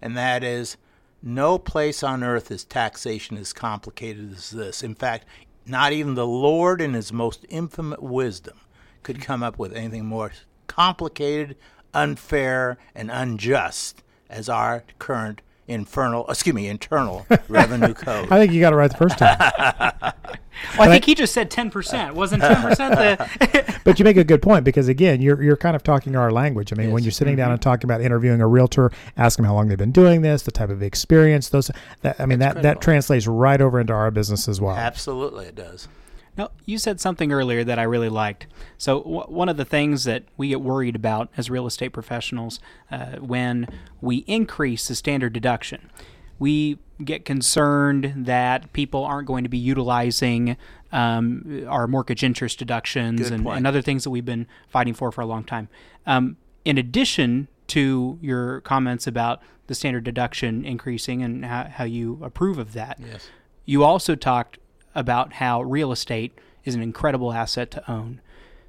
And 0.00 0.16
that 0.16 0.42
is 0.42 0.76
no 1.22 1.58
place 1.58 2.02
on 2.02 2.22
earth 2.22 2.50
is 2.50 2.64
taxation 2.64 3.36
as 3.36 3.52
complicated 3.52 4.32
as 4.32 4.50
this. 4.50 4.82
In 4.82 4.94
fact, 4.94 5.26
not 5.66 5.92
even 5.92 6.14
the 6.14 6.26
Lord 6.26 6.80
in 6.80 6.94
his 6.94 7.12
most 7.12 7.44
infinite 7.48 8.02
wisdom 8.02 8.58
could 9.02 9.20
come 9.20 9.42
up 9.42 9.58
with 9.58 9.72
anything 9.72 10.06
more 10.06 10.32
complicated, 10.66 11.56
unfair, 11.92 12.78
and 12.94 13.10
unjust 13.10 14.02
as 14.28 14.48
our 14.48 14.84
current 14.98 15.42
infernal, 15.72 16.28
excuse 16.28 16.54
me, 16.54 16.68
internal 16.68 17.26
revenue 17.48 17.94
code. 17.94 18.30
I 18.30 18.38
think 18.38 18.52
you 18.52 18.60
got 18.60 18.72
it 18.72 18.76
right 18.76 18.90
the 18.90 18.96
first 18.96 19.18
time. 19.18 20.12
Well, 20.78 20.88
I 20.88 20.92
think 20.92 21.04
he 21.04 21.14
just 21.14 21.32
said 21.32 21.50
10%. 21.50 22.12
Wasn't 22.12 22.42
10% 22.42 22.76
the. 22.76 23.80
but 23.84 23.98
you 23.98 24.04
make 24.04 24.16
a 24.16 24.24
good 24.24 24.42
point 24.42 24.64
because 24.64 24.86
again, 24.86 25.20
you're 25.20 25.42
you're 25.42 25.56
kind 25.56 25.74
of 25.74 25.82
talking 25.82 26.14
our 26.14 26.30
language. 26.30 26.72
I 26.72 26.76
mean, 26.76 26.92
when 26.92 27.02
you're 27.02 27.10
sitting 27.10 27.36
down 27.36 27.46
mm-hmm. 27.46 27.54
and 27.54 27.62
talking 27.62 27.84
about 27.84 28.00
interviewing 28.00 28.40
a 28.40 28.46
realtor, 28.46 28.92
ask 29.16 29.36
them 29.36 29.44
how 29.44 29.54
long 29.54 29.68
they've 29.68 29.78
been 29.78 29.92
doing 29.92 30.22
this, 30.22 30.42
the 30.42 30.50
type 30.50 30.70
of 30.70 30.82
experience, 30.82 31.48
those. 31.48 31.70
That, 32.02 32.20
I 32.20 32.26
mean, 32.26 32.38
that 32.38 32.54
that 32.56 32.62
critical. 32.62 32.80
translates 32.80 33.26
right 33.26 33.60
over 33.60 33.80
into 33.80 33.92
our 33.92 34.10
business 34.10 34.48
as 34.48 34.60
well. 34.60 34.76
Absolutely, 34.76 35.46
it 35.46 35.56
does. 35.56 35.88
No, 36.36 36.48
you 36.64 36.78
said 36.78 36.98
something 37.00 37.30
earlier 37.30 37.62
that 37.64 37.78
I 37.78 37.82
really 37.82 38.08
liked. 38.08 38.46
So, 38.78 39.00
w- 39.02 39.20
one 39.24 39.48
of 39.50 39.56
the 39.58 39.64
things 39.66 40.04
that 40.04 40.24
we 40.36 40.48
get 40.48 40.60
worried 40.62 40.96
about 40.96 41.28
as 41.36 41.50
real 41.50 41.66
estate 41.66 41.90
professionals 41.90 42.58
uh, 42.90 43.16
when 43.18 43.66
we 44.00 44.18
increase 44.26 44.88
the 44.88 44.94
standard 44.94 45.32
deduction, 45.34 45.90
we 46.38 46.78
get 47.04 47.24
concerned 47.24 48.12
that 48.16 48.72
people 48.72 49.04
aren't 49.04 49.26
going 49.26 49.42
to 49.44 49.50
be 49.50 49.58
utilizing 49.58 50.56
um, 50.90 51.64
our 51.68 51.86
mortgage 51.86 52.22
interest 52.24 52.58
deductions 52.58 53.30
and, 53.30 53.46
and 53.46 53.66
other 53.66 53.82
things 53.82 54.04
that 54.04 54.10
we've 54.10 54.24
been 54.24 54.46
fighting 54.68 54.94
for 54.94 55.12
for 55.12 55.20
a 55.20 55.26
long 55.26 55.44
time. 55.44 55.68
Um, 56.06 56.36
in 56.64 56.78
addition 56.78 57.48
to 57.68 58.18
your 58.22 58.60
comments 58.62 59.06
about 59.06 59.40
the 59.66 59.74
standard 59.74 60.04
deduction 60.04 60.64
increasing 60.64 61.22
and 61.22 61.44
how, 61.44 61.64
how 61.64 61.84
you 61.84 62.18
approve 62.22 62.58
of 62.58 62.72
that, 62.72 62.98
Yes. 63.00 63.28
you 63.64 63.84
also 63.84 64.14
talked 64.14 64.58
about 64.94 65.34
how 65.34 65.62
real 65.62 65.92
estate 65.92 66.38
is 66.64 66.74
an 66.74 66.82
incredible 66.82 67.32
asset 67.32 67.70
to 67.72 67.90
own. 67.90 68.20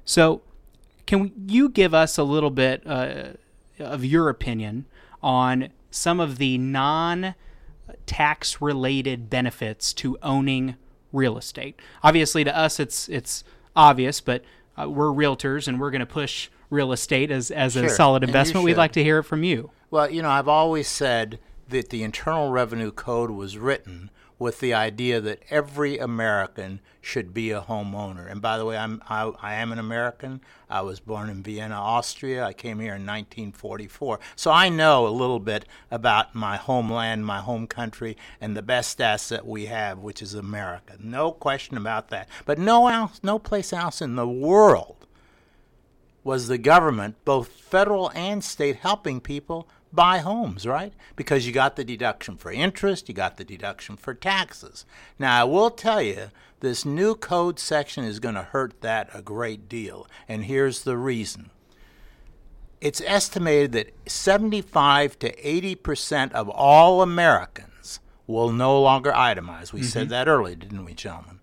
So, 0.04 0.42
can 1.06 1.32
you 1.46 1.68
give 1.68 1.94
us 1.94 2.16
a 2.18 2.22
little 2.22 2.50
bit 2.50 2.82
uh, 2.86 3.34
of 3.78 4.04
your 4.04 4.28
opinion 4.28 4.86
on 5.22 5.68
some 5.90 6.20
of 6.20 6.38
the 6.38 6.58
non 6.58 7.34
tax 8.06 8.60
related 8.60 9.28
benefits 9.30 9.92
to 9.94 10.18
owning 10.22 10.76
real 11.12 11.38
estate? 11.38 11.78
Obviously, 12.02 12.44
to 12.44 12.56
us, 12.56 12.80
it's 12.80 13.08
it's 13.08 13.44
obvious, 13.76 14.20
but 14.20 14.42
uh, 14.80 14.88
we're 14.88 15.08
realtors 15.08 15.68
and 15.68 15.80
we're 15.80 15.90
going 15.90 16.00
to 16.00 16.06
push 16.06 16.48
real 16.70 16.92
estate 16.92 17.30
as, 17.30 17.50
as 17.50 17.76
a 17.76 17.88
solid 17.88 18.24
investment. 18.24 18.64
We'd 18.64 18.76
like 18.76 18.92
to 18.92 19.04
hear 19.04 19.18
it 19.18 19.24
from 19.24 19.44
you. 19.44 19.70
Well, 19.90 20.10
you 20.10 20.22
know, 20.22 20.30
I've 20.30 20.48
always 20.48 20.88
said 20.88 21.38
that 21.68 21.90
the 21.90 22.02
Internal 22.02 22.50
Revenue 22.50 22.90
Code 22.90 23.30
was 23.30 23.56
written 23.56 24.10
with 24.38 24.60
the 24.60 24.74
idea 24.74 25.20
that 25.20 25.42
every 25.50 25.98
American 25.98 26.80
should 27.00 27.32
be 27.32 27.50
a 27.50 27.60
homeowner. 27.60 28.30
And 28.30 28.40
by 28.42 28.58
the 28.58 28.64
way, 28.64 28.76
I'm 28.76 29.02
I, 29.08 29.30
I 29.40 29.54
am 29.54 29.72
an 29.72 29.78
American. 29.78 30.40
I 30.68 30.80
was 30.80 31.00
born 31.00 31.30
in 31.30 31.42
Vienna, 31.42 31.76
Austria. 31.76 32.44
I 32.44 32.52
came 32.52 32.80
here 32.80 32.94
in 32.94 33.06
1944, 33.06 34.18
so 34.34 34.50
I 34.50 34.68
know 34.68 35.06
a 35.06 35.08
little 35.08 35.38
bit 35.38 35.66
about 35.90 36.34
my 36.34 36.56
homeland, 36.56 37.26
my 37.26 37.38
home 37.38 37.66
country, 37.66 38.16
and 38.40 38.56
the 38.56 38.62
best 38.62 39.00
asset 39.00 39.46
we 39.46 39.66
have, 39.66 39.98
which 39.98 40.22
is 40.22 40.34
America. 40.34 40.96
No 40.98 41.30
question 41.30 41.76
about 41.76 42.08
that. 42.08 42.28
But 42.44 42.58
no 42.58 42.88
else, 42.88 43.20
no 43.22 43.38
place 43.38 43.72
else 43.72 44.02
in 44.02 44.16
the 44.16 44.28
world 44.28 45.06
was 46.24 46.48
the 46.48 46.58
government, 46.58 47.16
both 47.24 47.48
federal 47.48 48.10
and 48.14 48.42
state, 48.42 48.76
helping 48.76 49.20
people 49.20 49.68
buy 49.94 50.18
homes, 50.18 50.66
right? 50.66 50.92
Because 51.16 51.46
you 51.46 51.52
got 51.52 51.76
the 51.76 51.84
deduction 51.84 52.36
for 52.36 52.50
interest, 52.52 53.08
you 53.08 53.14
got 53.14 53.36
the 53.36 53.44
deduction 53.44 53.96
for 53.96 54.14
taxes. 54.14 54.84
Now, 55.18 55.40
I 55.40 55.44
will 55.44 55.70
tell 55.70 56.02
you, 56.02 56.30
this 56.60 56.84
new 56.84 57.14
code 57.14 57.58
section 57.58 58.04
is 58.04 58.20
going 58.20 58.34
to 58.34 58.42
hurt 58.42 58.80
that 58.80 59.08
a 59.12 59.22
great 59.22 59.68
deal. 59.68 60.06
And 60.28 60.44
here's 60.44 60.84
the 60.84 60.96
reason. 60.96 61.50
It's 62.80 63.02
estimated 63.02 63.72
that 63.72 63.94
75 64.06 65.18
to 65.20 65.48
80 65.48 65.74
percent 65.76 66.32
of 66.32 66.48
all 66.48 67.02
Americans 67.02 68.00
will 68.26 68.52
no 68.52 68.80
longer 68.80 69.12
itemize. 69.12 69.72
We 69.72 69.82
said 69.82 70.04
mm-hmm. 70.04 70.10
that 70.10 70.28
earlier, 70.28 70.54
didn't 70.54 70.84
we, 70.84 70.94
gentlemen? 70.94 71.40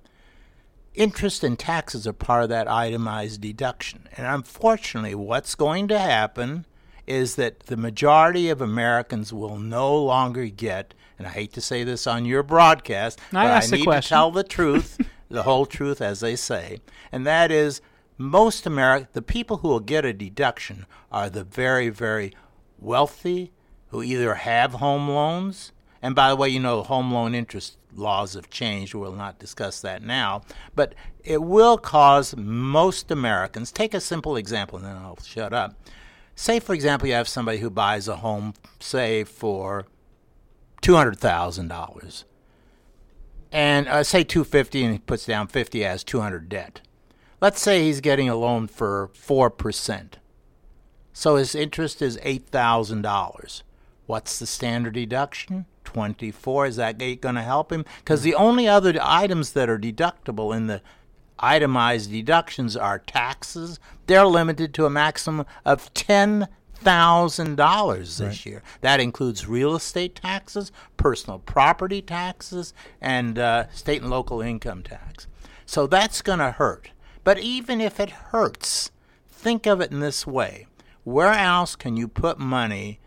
interest 0.94 1.44
and 1.44 1.58
taxes 1.58 2.06
are 2.06 2.14
part 2.14 2.44
of 2.44 2.50
that 2.50 2.68
itemized 2.68 3.42
deduction. 3.42 4.08
And 4.18 4.28
unfortunately, 4.28 5.16
what's 5.16 5.56
going 5.56 5.88
to 5.88 6.00
happen 6.00 6.66
is 7.08 7.36
that 7.36 7.62
the 7.62 7.78
majority 7.78 8.50
of 8.50 8.62
Americans 8.62 9.34
will 9.34 9.58
no 9.58 9.96
longer 9.96 10.46
get, 10.46 10.94
and 11.18 11.28
I 11.28 11.32
hate 11.32 11.54
to 11.54 11.62
say 11.62 11.84
this 11.84 12.08
on 12.08 12.26
your 12.26 12.44
broadcast, 12.44 13.20
I 13.32 13.46
but 13.46 13.74
I 13.74 13.78
need 13.78 13.86
to 13.86 14.02
tell 14.02 14.32
the 14.32 14.44
truth, 14.44 15.00
the 15.30 15.44
whole 15.44 15.66
truth, 15.66 16.02
as 16.02 16.20
they 16.20 16.36
say, 16.36 16.80
and 17.12 17.26
that 17.26 17.52
is 17.52 17.82
most 18.18 18.66
America, 18.66 19.10
the 19.14 19.22
people 19.22 19.58
who 19.58 19.68
will 19.68 19.80
get 19.80 20.06
a 20.06 20.14
deduction 20.14 20.86
are 21.12 21.30
the 21.30 21.44
very, 21.44 21.90
very 21.90 22.34
wealthy 22.80 23.52
who 23.90 24.02
either 24.04 24.36
have 24.36 24.74
home 24.74 25.10
loans, 25.10 25.72
and 26.02 26.16
by 26.16 26.30
the 26.30 26.36
way, 26.36 26.50
you 26.50 26.60
know, 26.60 26.84
home 26.84 27.12
loan 27.12 27.36
interest 27.36 27.78
laws 27.96 28.34
have 28.34 28.50
changed. 28.50 28.94
We'll 28.94 29.12
not 29.12 29.40
discuss 29.40 29.82
that 29.82 30.02
now, 30.02 30.42
but 30.76 30.96
it 31.24 31.42
will 31.42 31.78
cause 31.78 32.36
most 32.36 33.12
Americans. 33.12 33.72
Take 33.72 33.94
a 33.94 34.00
simple 34.00 34.36
example, 34.36 34.78
and 34.78 34.88
then 34.88 34.96
I'll 34.96 35.20
shut 35.22 35.54
up. 35.54 35.76
Say, 36.41 36.60
for 36.60 36.73
example, 36.73 37.08
you 37.08 37.13
have 37.13 37.27
somebody 37.27 37.60
who 37.60 37.69
buys 37.69 38.08
a 38.08 38.15
home, 38.15 38.56
say, 38.80 39.23
for 39.23 39.86
two 40.82 40.95
hundred 40.95 41.19
thousand 41.19 41.67
dollars, 41.67 42.25
and 43.51 43.88
uh, 43.88 44.04
say 44.04 44.23
two 44.23 44.43
fifty, 44.43 44.84
and 44.84 44.93
he 44.93 44.97
puts 44.97 45.27
down 45.27 45.45
fifty 45.45 45.86
as 45.86 46.04
two 46.04 46.19
hundred 46.19 46.49
debt. 46.49 46.82
Let's 47.41 47.62
say 47.62 47.84
he's 47.84 48.01
getting 48.01 48.27
a 48.27 48.36
loan 48.36 48.65
for 48.65 49.12
four 49.13 49.51
percent, 49.51 50.17
so 51.13 51.36
his 51.36 51.54
interest 51.54 52.01
is 52.01 52.17
eight 52.23 52.47
thousand 52.47 53.04
dollars. 53.04 53.62
What's 54.08 54.39
the 54.39 54.47
standard 54.47 54.95
deduction? 54.95 55.67
Twenty-four. 55.84 56.65
Is 56.65 56.77
that 56.77 56.97
going 56.97 57.36
to 57.36 57.43
help 57.43 57.71
him? 57.71 57.86
Because 57.99 58.23
the 58.23 58.34
only 58.34 58.67
other 58.67 58.97
items 58.99 59.51
that 59.51 59.69
are 59.69 59.77
deductible 59.77 60.58
in 60.58 60.65
the 60.65 60.82
itemized 61.41 62.12
deductions 62.12 62.77
are 62.77 62.99
taxes. 62.99 63.80
They're 64.08 64.25
limited 64.25 64.73
to 64.75 64.86
a 64.86 64.89
maximum 64.89 65.45
of 65.65 65.93
ten 65.93 66.47
thousand 66.73 67.56
dollars 67.56 68.17
this 68.17 68.45
year. 68.45 68.63
That 68.82 68.99
includes 68.99 69.47
real 69.47 69.75
estate 69.75 70.15
taxes, 70.15 70.71
personal 70.97 71.39
property 71.39 72.01
taxes, 72.01 72.73
and 72.99 73.38
uh, 73.38 73.69
state 73.69 74.01
and 74.01 74.10
local 74.10 74.41
income 74.41 74.84
tax. 74.84 75.27
So 75.65 75.88
that's 75.88 76.21
going 76.21 76.39
to 76.39 76.51
hurt. 76.51 76.91
But 77.23 77.39
even 77.39 77.80
if 77.80 77.99
it 77.99 78.10
hurts, 78.10 78.91
think 79.30 79.65
of 79.65 79.80
it 79.82 79.91
in 79.91 79.99
this 79.99 80.25
way: 80.25 80.67
Where 81.04 81.34
else 81.34 81.75
can 81.75 81.97
you 81.97 82.08
put 82.08 82.39
money? 82.39 82.99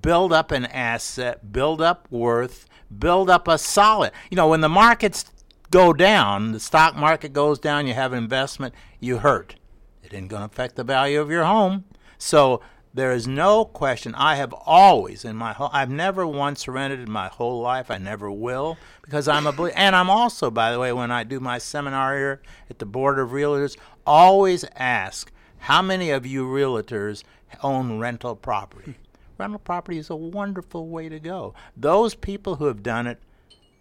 Build 0.00 0.32
up 0.32 0.52
an 0.52 0.66
asset, 0.66 1.52
build 1.52 1.82
up 1.82 2.06
worth, 2.10 2.66
build 2.96 3.28
up 3.28 3.48
a 3.48 3.58
solid. 3.58 4.12
You 4.30 4.36
know, 4.36 4.48
when 4.48 4.60
the 4.60 4.68
markets 4.68 5.24
go 5.70 5.92
down, 5.92 6.52
the 6.52 6.60
stock 6.60 6.96
market 6.96 7.32
goes 7.32 7.58
down, 7.58 7.86
you 7.86 7.94
have 7.94 8.12
an 8.12 8.18
investment, 8.22 8.74
you 9.00 9.18
hurt. 9.18 9.56
It 10.02 10.14
ain't 10.14 10.28
going 10.28 10.40
to 10.40 10.46
affect 10.46 10.76
the 10.76 10.84
value 10.84 11.20
of 11.20 11.30
your 11.30 11.44
home. 11.44 11.84
So 12.18 12.60
There 12.94 13.12
is 13.12 13.28
no 13.28 13.64
question. 13.64 14.14
I 14.16 14.36
have 14.36 14.52
always 14.52 15.24
in 15.24 15.36
my 15.36 15.52
whole, 15.52 15.70
I've 15.72 15.90
never 15.90 16.26
once 16.26 16.66
rented 16.66 17.00
in 17.00 17.10
my 17.10 17.28
whole 17.28 17.60
life. 17.60 17.90
I 17.90 17.98
never 17.98 18.30
will 18.30 18.76
because 19.02 19.28
I'm 19.28 19.46
a 19.46 19.52
belie- 19.52 19.72
and 19.76 19.94
I'm 19.94 20.10
also, 20.10 20.50
by 20.50 20.72
the 20.72 20.80
way, 20.80 20.92
when 20.92 21.10
I 21.10 21.22
do 21.22 21.38
my 21.38 21.58
seminar 21.58 22.16
here 22.16 22.42
at 22.70 22.78
the 22.78 22.86
Board 22.86 23.18
of 23.18 23.30
Realtors, 23.30 23.76
always 24.06 24.64
ask 24.74 25.30
how 25.58 25.82
many 25.82 26.10
of 26.10 26.26
you 26.26 26.44
realtors 26.46 27.22
own 27.62 27.98
rental 27.98 28.34
property. 28.34 28.96
rental 29.36 29.60
property 29.60 29.98
is 29.98 30.10
a 30.10 30.16
wonderful 30.16 30.88
way 30.88 31.08
to 31.08 31.20
go. 31.20 31.54
Those 31.76 32.14
people 32.14 32.56
who 32.56 32.64
have 32.64 32.82
done 32.82 33.06
it 33.06 33.20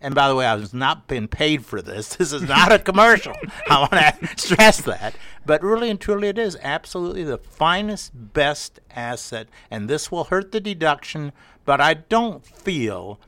and 0.01 0.13
by 0.13 0.27
the 0.27 0.36
way, 0.36 0.45
I 0.45 0.55
was 0.55 0.73
not 0.73 1.07
being 1.07 1.27
paid 1.27 1.65
for 1.65 1.81
this. 1.81 2.15
This 2.17 2.33
is 2.33 2.43
not 2.43 2.71
a 2.71 2.79
commercial. 2.79 3.33
I 3.69 3.79
want 3.79 3.91
to 3.93 4.38
stress 4.38 4.81
that. 4.81 5.15
But 5.45 5.63
really 5.63 5.89
and 5.89 5.99
truly, 5.99 6.27
it 6.27 6.38
is 6.38 6.57
absolutely 6.62 7.23
the 7.23 7.38
finest, 7.38 8.12
best 8.13 8.79
asset. 8.91 9.47
And 9.71 9.89
this 9.89 10.12
will 10.12 10.25
hurt 10.25 10.51
the 10.51 10.60
deduction, 10.60 11.31
but 11.65 11.81
I 11.81 11.95
don't 11.95 12.45
feel 12.45 13.19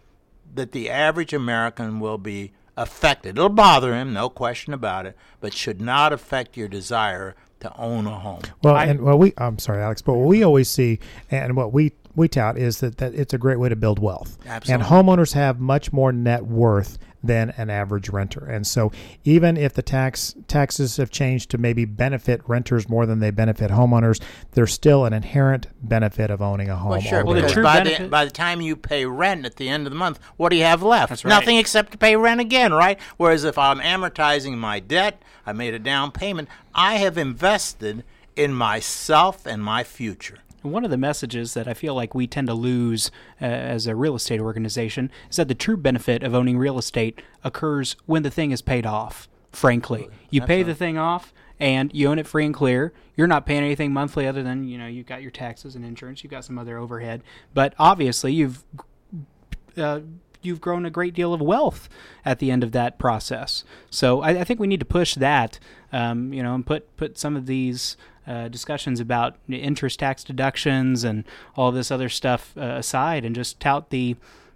that 0.54 0.72
the 0.72 0.90
average 0.90 1.34
American 1.34 2.00
will 2.00 2.18
be 2.18 2.52
affected. 2.76 3.38
It'll 3.38 3.50
bother 3.50 3.94
him, 3.94 4.14
no 4.14 4.30
question 4.30 4.74
about 4.74 5.06
it, 5.06 5.16
but 5.40 5.54
should 5.54 5.82
not 5.82 6.14
affect 6.14 6.58
your 6.58 6.68
desire 6.68 7.36
to 7.60 7.76
own 7.78 8.08
a 8.08 8.20
home. 8.20 8.42
Well, 8.64 8.78
and 8.78 9.02
well, 9.02 9.18
we 9.18 9.34
I'm 9.38 9.60
sorry, 9.60 9.82
Alex, 9.82 10.02
but 10.02 10.14
what 10.14 10.28
we 10.28 10.44
always 10.44 10.70
see 10.70 11.00
and 11.30 11.56
what 11.56 11.74
we 11.74 11.92
we 12.20 12.28
tout 12.28 12.58
is 12.58 12.82
that, 12.82 12.98
that 12.98 13.16
it's 13.16 13.34
a 13.34 13.38
great 13.38 13.60
way 13.60 13.70
to 13.70 13.76
build 13.76 13.98
wealth. 13.98 14.38
Absolutely. 14.46 14.74
And 14.74 14.84
homeowners 14.84 15.34
have 15.34 15.60
much 15.60 15.92
more 15.92 16.12
net 16.12 16.46
worth 16.46 17.00
than 17.24 17.50
an 17.58 17.70
average 17.70 18.10
renter. 18.10 18.46
And 18.46 18.66
so 18.66 18.92
even 19.24 19.58
if 19.58 19.74
the 19.74 19.82
tax 19.82 20.36
taxes 20.48 20.98
have 20.98 21.10
changed 21.10 21.50
to 21.52 21.58
maybe 21.58 21.86
benefit 21.86 22.42
renters 22.48 22.88
more 22.88 23.06
than 23.06 23.20
they 23.20 23.32
benefit 23.32 23.72
homeowners, 23.72 24.22
there's 24.52 24.72
still 24.72 25.06
an 25.06 25.14
inherent 25.14 25.68
benefit 25.82 26.30
of 26.30 26.42
owning 26.42 26.70
a 26.70 26.78
home. 26.78 26.92
Well, 26.92 27.02
sure. 27.02 27.26
Well, 27.26 27.36
the 27.36 27.42
because 27.42 27.54
true 27.54 27.64
by 27.64 27.84
the 27.84 28.08
by 28.08 28.26
the 28.26 28.32
time 28.32 28.62
you 28.62 28.76
pay 28.76 29.06
rent 29.06 29.46
at 29.46 29.58
the 29.58 29.68
end 29.68 29.86
of 29.86 29.92
the 29.92 29.98
month, 29.98 30.20
what 30.38 30.50
do 30.50 30.56
you 30.56 30.64
have 30.64 30.82
left? 30.82 31.10
That's 31.10 31.26
right. 31.26 31.32
Nothing 31.32 31.58
except 31.58 31.92
to 31.92 31.98
pay 31.98 32.16
rent 32.16 32.40
again, 32.40 32.74
right? 32.74 33.00
Whereas 33.18 33.44
if 33.44 33.58
I'm 33.58 33.80
amortizing 33.80 34.58
my 34.58 34.80
debt, 34.80 35.22
I 35.46 35.54
made 35.54 35.74
a 35.74 35.80
down 35.80 36.12
payment. 36.12 36.48
I 36.74 36.96
have 36.96 37.18
invested 37.18 38.04
in 38.36 38.54
myself 38.54 39.46
and 39.46 39.64
my 39.64 39.84
future. 39.84 40.40
One 40.62 40.84
of 40.84 40.92
the 40.92 40.98
messages 40.98 41.54
that 41.54 41.68
I 41.68 41.74
feel 41.74 41.96
like 41.96 42.14
we 42.14 42.28
tend 42.28 42.48
to 42.48 42.54
lose 42.54 43.12
uh, 43.42 43.46
as 43.46 43.88
a 43.88 43.96
real 43.96 44.16
estate 44.16 44.42
organization 44.42 45.12
is 45.30 45.38
that 45.38 45.48
the 45.48 45.56
true 45.56 45.78
benefit 45.78 46.24
of 46.24 46.36
owning 46.36 46.58
real 46.58 46.78
estate 46.78 47.22
occurs 47.44 47.96
when 48.06 48.24
the 48.24 48.32
thing 48.32 48.52
is 48.52 48.62
paid 48.62 48.86
off. 48.86 49.28
Frankly, 49.52 50.08
you 50.30 50.42
pay 50.42 50.62
the 50.62 50.76
thing 50.76 50.98
off 50.98 51.34
and 51.60 51.92
you 51.94 52.08
own 52.08 52.20
it 52.20 52.28
free 52.28 52.46
and 52.46 52.54
clear. 52.54 52.94
You're 53.16 53.28
not 53.28 53.46
paying 53.46 53.64
anything 53.64 53.92
monthly 53.92 54.28
other 54.28 54.44
than 54.44 54.68
you 54.68 54.78
know 54.78 54.88
you've 54.88 55.08
got 55.08 55.22
your 55.22 55.32
taxes 55.32 55.76
and 55.76 55.84
insurance. 55.84 56.24
You've 56.24 56.32
got 56.32 56.46
some 56.46 56.60
other 56.60 56.78
overhead, 56.78 57.24
but 57.54 57.74
obviously 57.80 58.32
you've 58.32 58.64
uh, 59.76 60.02
you've 60.42 60.62
grown 60.62 60.86
a 60.86 60.90
great 60.90 61.14
deal 61.14 61.34
of 61.34 61.42
wealth 61.42 61.90
at 62.24 62.40
the 62.40 62.52
end 62.52 62.64
of 62.64 62.72
that 62.72 62.98
process. 62.98 63.64
So 63.90 64.22
I, 64.22 64.42
I 64.42 64.44
think 64.44 64.60
we 64.60 64.68
need 64.68 64.80
to 64.80 64.86
push 64.86 65.16
that, 65.16 65.60
um, 65.92 66.32
you 66.32 66.44
know, 66.44 66.56
and 66.56 66.66
put 66.66 66.96
put 66.96 67.18
some 67.18 67.36
of 67.36 67.46
these 67.46 67.98
uh, 68.28 68.48
discussions 68.48 69.00
about 69.00 69.36
interest 69.50 70.00
tax 70.00 70.24
deductions 70.24 71.04
and 71.04 71.24
all 71.56 71.72
this 71.72 71.92
other 71.92 72.10
stuff 72.10 72.54
uh, 72.58 72.62
aside, 72.62 73.26
and 73.26 73.36
just 73.36 73.60
tout 73.60 73.90
the 73.90 74.16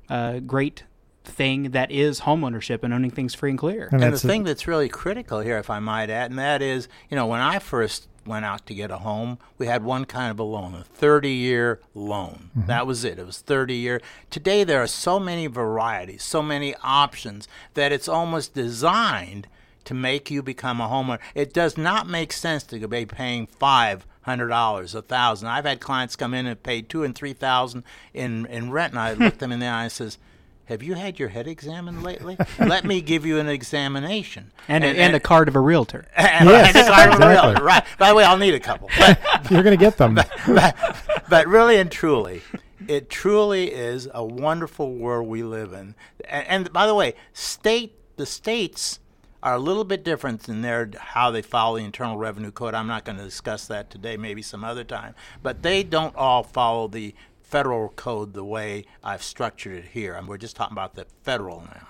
uh, 0.09 0.39
great 0.39 0.83
thing 1.23 1.71
that 1.71 1.89
is 1.89 2.21
homeownership 2.21 2.83
and 2.83 2.93
owning 2.93 3.09
things 3.11 3.33
free 3.33 3.49
and 3.51 3.59
clear. 3.59 3.87
And 3.91 4.03
And 4.03 4.13
the 4.13 4.17
a- 4.17 4.19
thing 4.29 4.43
that's 4.43 4.67
really 4.67 4.89
critical 4.89 5.39
here, 5.39 5.57
if 5.57 5.69
I 5.69 5.79
might 5.79 6.09
add, 6.09 6.29
and 6.31 6.37
that 6.39 6.61
is, 6.61 6.87
you 7.09 7.15
know, 7.15 7.25
when 7.25 7.39
I 7.39 7.59
first 7.59 8.07
went 8.25 8.45
out 8.45 8.65
to 8.65 8.73
get 8.73 8.89
a 8.91 8.97
home, 8.97 9.37
we 9.57 9.67
had 9.67 9.83
one 9.83 10.05
kind 10.05 10.31
of 10.31 10.39
a 10.39 10.43
loan, 10.43 10.73
a 10.75 10.83
30 10.83 11.29
year 11.29 11.79
loan. 11.93 12.51
That 12.55 12.85
was 12.87 13.03
it. 13.03 13.19
It 13.19 13.25
was 13.25 13.39
30 13.39 13.73
year. 13.75 14.01
Today, 14.29 14.63
there 14.63 14.81
are 14.81 14.87
so 14.87 15.19
many 15.19 15.47
varieties, 15.47 16.23
so 16.23 16.41
many 16.41 16.73
options 16.83 17.47
that 17.73 17.91
it's 17.91 18.07
almost 18.07 18.53
designed 18.53 19.47
to 19.85 19.93
make 19.93 20.31
you 20.31 20.41
become 20.41 20.79
a 20.81 20.87
homeowner. 20.87 21.19
It 21.35 21.53
does 21.53 21.77
not 21.77 22.07
make 22.07 22.33
sense 22.33 22.63
to 22.63 22.87
be 22.87 23.05
paying 23.05 23.47
five 23.47 24.05
hundred 24.23 24.47
dollars, 24.47 24.95
a 24.95 25.01
thousand. 25.01 25.49
I've 25.49 25.65
had 25.65 25.79
clients 25.79 26.15
come 26.15 26.33
in 26.33 26.47
and 26.47 26.61
pay 26.61 26.81
two 26.81 27.03
and 27.03 27.13
three 27.13 27.33
thousand 27.33 27.83
in 28.13 28.45
in 28.47 28.71
rent, 28.71 28.93
and 28.93 28.99
I 28.99 29.13
looked 29.25 29.39
them 29.39 29.51
in 29.51 29.59
the 29.59 29.67
eye 29.67 29.83
and 29.83 29.91
says, 29.91 30.17
"Have 30.65 30.81
you 30.81 30.93
had 30.93 31.19
your 31.19 31.29
head 31.29 31.47
examined 31.47 32.03
lately? 32.03 32.37
Let 32.59 32.85
me 32.85 33.01
give 33.01 33.25
you 33.25 33.39
an 33.39 33.47
examination." 33.49 34.51
And, 34.69 34.85
a, 34.85 34.87
and 34.97 35.13
a 35.13 35.19
card 35.19 35.49
of 35.49 35.57
a 35.57 35.59
realtor. 35.59 36.05
and 36.15 36.47
Yes, 36.47 36.73
and 36.73 36.87
a 36.87 36.89
card 36.89 37.09
of 37.09 37.13
a 37.13 37.17
exactly. 37.17 37.27
realtor, 37.27 37.63
right? 37.65 37.83
By 37.99 38.09
the 38.09 38.15
way, 38.15 38.23
I'll 38.23 38.37
need 38.37 38.53
a 38.53 38.61
couple. 38.61 38.89
But, 38.97 39.19
you're 39.51 39.61
going 39.61 39.77
to 39.77 39.83
get 39.85 39.97
them. 39.97 40.15
but, 40.15 40.97
but 41.27 41.47
really 41.47 41.75
and 41.75 41.91
truly, 41.91 42.41
it 42.87 43.09
truly 43.09 43.73
is 43.73 44.07
a 44.13 44.23
wonderful 44.23 44.93
world 44.93 45.27
we 45.27 45.43
live 45.43 45.73
in. 45.73 45.95
And, 46.29 46.47
and 46.47 46.73
by 46.73 46.87
the 46.87 46.95
way, 46.95 47.15
state 47.33 47.97
the 48.15 48.25
states 48.25 48.99
are 49.43 49.55
a 49.55 49.59
little 49.59 49.83
bit 49.83 50.03
different 50.03 50.47
in 50.47 50.61
their 50.61 50.89
how 50.97 51.29
they 51.29 51.41
follow 51.41 51.77
the 51.77 51.83
Internal 51.83 52.17
Revenue 52.17 52.49
Code. 52.49 52.73
I'm 52.73 52.87
not 52.87 53.03
going 53.03 53.17
to 53.17 53.23
discuss 53.23 53.67
that 53.67 53.89
today, 53.89 54.15
maybe 54.15 54.41
some 54.41 54.63
other 54.63 54.85
time. 54.85 55.13
But 55.43 55.61
they 55.61 55.83
don't 55.83 56.15
all 56.15 56.43
follow 56.43 56.87
the 56.87 57.13
federal 57.41 57.89
code 57.89 58.33
the 58.33 58.45
way 58.45 58.85
I've 59.03 59.21
structured 59.21 59.77
it 59.77 59.85
here. 59.91 60.15
And 60.15 60.27
we're 60.27 60.37
just 60.37 60.55
talking 60.55 60.73
about 60.73 60.95
the 60.95 61.05
federal 61.23 61.59
now. 61.61 61.89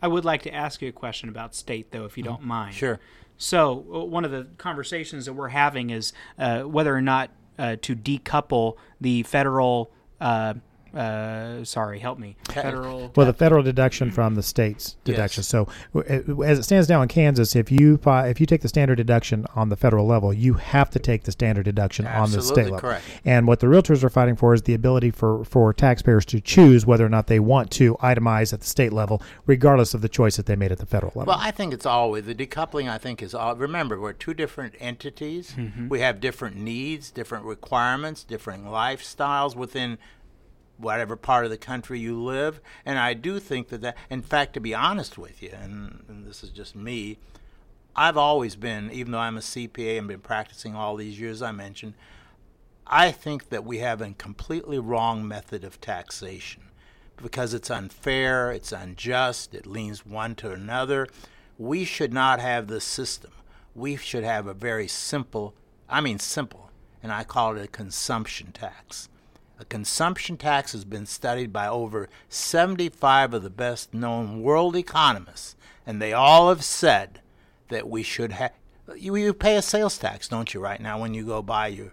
I 0.00 0.08
would 0.08 0.24
like 0.24 0.42
to 0.42 0.54
ask 0.54 0.80
you 0.80 0.88
a 0.88 0.92
question 0.92 1.28
about 1.28 1.54
state, 1.54 1.92
though, 1.92 2.06
if 2.06 2.16
you 2.16 2.24
don't 2.24 2.42
mind. 2.42 2.74
Sure. 2.74 2.98
So, 3.36 3.84
uh, 3.92 4.04
one 4.04 4.24
of 4.24 4.30
the 4.30 4.48
conversations 4.56 5.26
that 5.26 5.34
we're 5.34 5.48
having 5.48 5.90
is 5.90 6.14
uh, 6.38 6.62
whether 6.62 6.94
or 6.94 7.02
not 7.02 7.30
uh, 7.58 7.76
to 7.82 7.94
decouple 7.94 8.76
the 9.00 9.22
federal. 9.22 9.92
Uh, 10.18 10.54
uh, 10.96 11.62
sorry, 11.64 11.98
help 11.98 12.18
me. 12.18 12.36
Federal. 12.48 13.12
Well, 13.14 13.26
the 13.26 13.32
federal 13.34 13.62
deduction 13.62 14.10
from 14.10 14.34
the 14.34 14.42
state's 14.42 14.96
deduction. 15.04 15.40
Yes. 15.40 15.48
So, 15.48 15.68
as 16.42 16.58
it 16.58 16.62
stands 16.62 16.88
now 16.88 17.02
in 17.02 17.08
Kansas, 17.08 17.54
if 17.54 17.70
you 17.70 18.00
if 18.06 18.40
you 18.40 18.46
take 18.46 18.62
the 18.62 18.68
standard 18.68 18.96
deduction 18.96 19.46
on 19.54 19.68
the 19.68 19.76
federal 19.76 20.06
level, 20.06 20.32
you 20.32 20.54
have 20.54 20.88
to 20.90 20.98
take 20.98 21.24
the 21.24 21.32
standard 21.32 21.64
deduction 21.64 22.06
on 22.06 22.30
the 22.30 22.40
state 22.40 22.60
Absolutely 22.60 22.64
level. 22.64 22.78
correct. 22.80 23.04
And 23.24 23.46
what 23.46 23.60
the 23.60 23.66
realtors 23.66 24.02
are 24.02 24.08
fighting 24.10 24.36
for 24.36 24.54
is 24.54 24.62
the 24.62 24.74
ability 24.74 25.10
for 25.10 25.44
for 25.44 25.72
taxpayers 25.74 26.24
to 26.26 26.40
choose 26.40 26.86
whether 26.86 27.04
or 27.04 27.10
not 27.10 27.26
they 27.26 27.40
want 27.40 27.70
to 27.72 27.96
itemize 27.96 28.52
at 28.52 28.60
the 28.60 28.66
state 28.66 28.92
level, 28.92 29.22
regardless 29.44 29.92
of 29.92 30.00
the 30.00 30.08
choice 30.08 30.36
that 30.36 30.46
they 30.46 30.56
made 30.56 30.72
at 30.72 30.78
the 30.78 30.86
federal 30.86 31.12
level. 31.14 31.32
Well, 31.32 31.40
I 31.40 31.50
think 31.50 31.74
it's 31.74 31.86
always 31.86 32.24
the 32.24 32.34
decoupling. 32.34 32.88
I 32.88 32.98
think 32.98 33.22
is 33.22 33.34
all. 33.34 33.54
Remember, 33.54 34.00
we're 34.00 34.14
two 34.14 34.34
different 34.34 34.74
entities. 34.80 35.54
We 35.88 36.00
have 36.00 36.20
different 36.20 36.56
needs, 36.56 37.10
different 37.10 37.44
requirements, 37.44 38.24
different 38.24 38.64
lifestyles 38.64 39.54
within 39.54 39.98
whatever 40.78 41.16
part 41.16 41.44
of 41.44 41.50
the 41.50 41.56
country 41.56 41.98
you 41.98 42.22
live. 42.22 42.60
And 42.84 42.98
I 42.98 43.14
do 43.14 43.38
think 43.38 43.68
that 43.68 43.80
that. 43.82 43.96
In 44.10 44.22
fact, 44.22 44.54
to 44.54 44.60
be 44.60 44.74
honest 44.74 45.18
with 45.18 45.42
you, 45.42 45.50
and, 45.52 46.04
and 46.08 46.26
this 46.26 46.42
is 46.42 46.50
just 46.50 46.76
me, 46.76 47.18
I've 47.94 48.16
always 48.18 48.56
been, 48.56 48.90
even 48.92 49.12
though 49.12 49.18
I'm 49.18 49.38
a 49.38 49.40
CPA 49.40 49.98
and 49.98 50.08
been 50.08 50.20
practicing 50.20 50.74
all 50.74 50.96
these 50.96 51.18
years 51.18 51.40
I 51.40 51.52
mentioned, 51.52 51.94
I 52.86 53.10
think 53.10 53.48
that 53.48 53.64
we 53.64 53.78
have 53.78 54.00
a 54.00 54.12
completely 54.12 54.78
wrong 54.78 55.26
method 55.26 55.64
of 55.64 55.80
taxation 55.80 56.64
because 57.16 57.54
it's 57.54 57.70
unfair, 57.70 58.52
it's 58.52 58.70
unjust, 58.70 59.54
it 59.54 59.66
leans 59.66 60.04
one 60.04 60.34
to 60.36 60.52
another. 60.52 61.08
We 61.58 61.84
should 61.84 62.12
not 62.12 62.38
have 62.38 62.68
this 62.68 62.84
system. 62.84 63.32
We 63.74 63.96
should 63.96 64.24
have 64.24 64.46
a 64.46 64.54
very 64.54 64.88
simple, 64.88 65.54
I 65.88 66.00
mean 66.00 66.18
simple, 66.18 66.70
and 67.02 67.10
I 67.10 67.24
call 67.24 67.56
it 67.56 67.64
a 67.64 67.68
consumption 67.68 68.52
tax. 68.52 69.08
A 69.58 69.64
consumption 69.64 70.36
tax 70.36 70.72
has 70.72 70.84
been 70.84 71.06
studied 71.06 71.52
by 71.52 71.66
over 71.66 72.08
75 72.28 73.34
of 73.34 73.42
the 73.42 73.50
best 73.50 73.94
known 73.94 74.42
world 74.42 74.76
economists, 74.76 75.56
and 75.86 76.00
they 76.00 76.12
all 76.12 76.50
have 76.50 76.62
said 76.62 77.20
that 77.68 77.88
we 77.88 78.02
should 78.02 78.32
have. 78.32 78.52
You, 78.96 79.16
you 79.16 79.32
pay 79.32 79.56
a 79.56 79.62
sales 79.62 79.96
tax, 79.98 80.28
don't 80.28 80.52
you, 80.52 80.60
right 80.60 80.80
now, 80.80 81.00
when 81.00 81.14
you 81.14 81.24
go 81.24 81.40
buy 81.42 81.68
your 81.68 81.92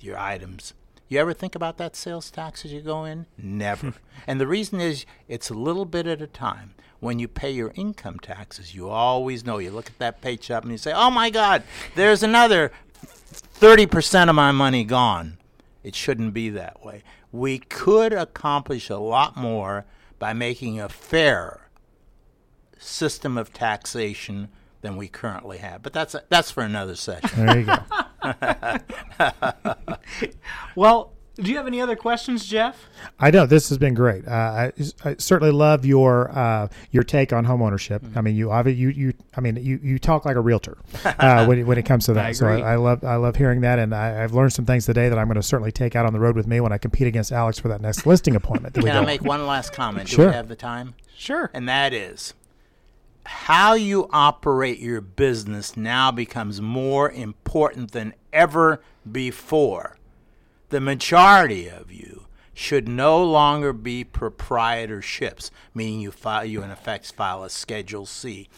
your 0.00 0.16
items. 0.16 0.74
You 1.08 1.18
ever 1.18 1.32
think 1.32 1.54
about 1.54 1.78
that 1.78 1.96
sales 1.96 2.30
tax 2.30 2.64
as 2.64 2.72
you 2.72 2.80
go 2.80 3.04
in? 3.04 3.26
Never. 3.36 3.94
and 4.26 4.40
the 4.40 4.46
reason 4.46 4.80
is 4.80 5.04
it's 5.26 5.50
a 5.50 5.54
little 5.54 5.84
bit 5.84 6.06
at 6.06 6.22
a 6.22 6.26
time. 6.26 6.74
When 7.00 7.18
you 7.18 7.28
pay 7.28 7.50
your 7.50 7.72
income 7.74 8.18
taxes, 8.18 8.74
you 8.74 8.88
always 8.88 9.44
know. 9.44 9.58
You 9.58 9.70
look 9.70 9.86
at 9.86 9.98
that 9.98 10.20
paycheck 10.20 10.62
and 10.62 10.72
you 10.72 10.78
say, 10.78 10.92
"Oh 10.92 11.10
my 11.10 11.30
God, 11.30 11.62
there's 11.94 12.22
another 12.22 12.72
30% 13.32 14.28
of 14.28 14.34
my 14.34 14.52
money 14.52 14.84
gone." 14.84 15.38
It 15.82 15.94
shouldn't 15.94 16.34
be 16.34 16.50
that 16.50 16.84
way. 16.84 17.02
We 17.32 17.58
could 17.58 18.12
accomplish 18.12 18.90
a 18.90 18.96
lot 18.98 19.36
more 19.36 19.84
by 20.18 20.32
making 20.32 20.80
a 20.80 20.88
fair 20.88 21.68
system 22.78 23.38
of 23.38 23.52
taxation 23.52 24.48
than 24.80 24.96
we 24.96 25.08
currently 25.08 25.58
have. 25.58 25.82
But 25.82 25.92
that's 25.92 26.14
that's 26.28 26.50
for 26.50 26.62
another 26.62 26.94
session. 26.94 27.46
there 27.46 27.58
you 27.58 27.66
go. 27.66 27.78
Well, 30.74 31.12
Do 31.40 31.50
you 31.50 31.56
have 31.56 31.68
any 31.68 31.80
other 31.80 31.94
questions, 31.94 32.44
Jeff? 32.46 32.88
I 33.20 33.30
don't. 33.30 33.48
This 33.48 33.68
has 33.68 33.78
been 33.78 33.94
great. 33.94 34.26
Uh, 34.26 34.30
I, 34.30 34.72
I 35.04 35.14
certainly 35.18 35.52
love 35.52 35.84
your 35.84 36.30
uh, 36.36 36.66
your 36.90 37.04
take 37.04 37.32
on 37.32 37.44
home 37.44 37.62
ownership. 37.62 38.02
Mm-hmm. 38.02 38.18
I 38.18 38.20
mean, 38.22 38.34
you 38.36 38.48
obvi- 38.48 38.76
you 38.76 38.88
you 38.88 39.12
I 39.36 39.40
mean 39.40 39.54
you, 39.56 39.78
you 39.82 39.98
talk 40.00 40.24
like 40.24 40.34
a 40.36 40.40
realtor 40.40 40.78
uh, 41.04 41.44
when, 41.46 41.60
it- 41.60 41.64
when 41.64 41.78
it 41.78 41.84
comes 41.84 42.06
to 42.06 42.12
that. 42.14 42.26
I 42.26 42.32
so. 42.32 42.48
I, 42.48 42.72
I 42.72 42.74
love 42.76 43.04
I 43.04 43.14
love 43.16 43.36
hearing 43.36 43.60
that, 43.60 43.78
and 43.78 43.94
I, 43.94 44.24
I've 44.24 44.34
learned 44.34 44.52
some 44.52 44.66
things 44.66 44.84
today 44.86 45.08
that 45.08 45.16
I'm 45.18 45.28
going 45.28 45.36
to 45.36 45.42
certainly 45.42 45.70
take 45.70 45.94
out 45.94 46.06
on 46.06 46.12
the 46.12 46.18
road 46.20 46.34
with 46.34 46.48
me 46.48 46.60
when 46.60 46.72
I 46.72 46.78
compete 46.78 47.06
against 47.06 47.30
Alex 47.30 47.58
for 47.58 47.68
that 47.68 47.80
next 47.80 48.04
listing 48.04 48.34
appointment. 48.34 48.74
Can 48.74 48.88
I 48.88 48.94
go 49.00 49.06
make 49.06 49.22
one 49.22 49.46
last 49.46 49.72
comment? 49.72 50.08
Do 50.08 50.16
Sure. 50.16 50.26
we 50.26 50.32
have 50.34 50.48
the 50.48 50.56
time? 50.56 50.94
Sure. 51.16 51.50
And 51.54 51.68
that 51.68 51.92
is 51.92 52.34
how 53.24 53.74
you 53.74 54.08
operate 54.12 54.78
your 54.80 55.00
business 55.02 55.76
now 55.76 56.10
becomes 56.10 56.60
more 56.62 57.10
important 57.10 57.92
than 57.92 58.14
ever 58.32 58.80
before. 59.12 59.97
The 60.70 60.80
majority 60.82 61.66
of 61.66 61.90
you 61.90 62.26
should 62.52 62.88
no 62.88 63.24
longer 63.24 63.72
be 63.72 64.04
proprietorships, 64.04 65.50
meaning 65.72 66.00
you 66.00 66.10
file 66.10 66.44
you 66.44 66.62
in 66.62 66.70
effect 66.70 67.10
file 67.12 67.42
a 67.42 67.48
Schedule 67.48 68.04
C. 68.04 68.50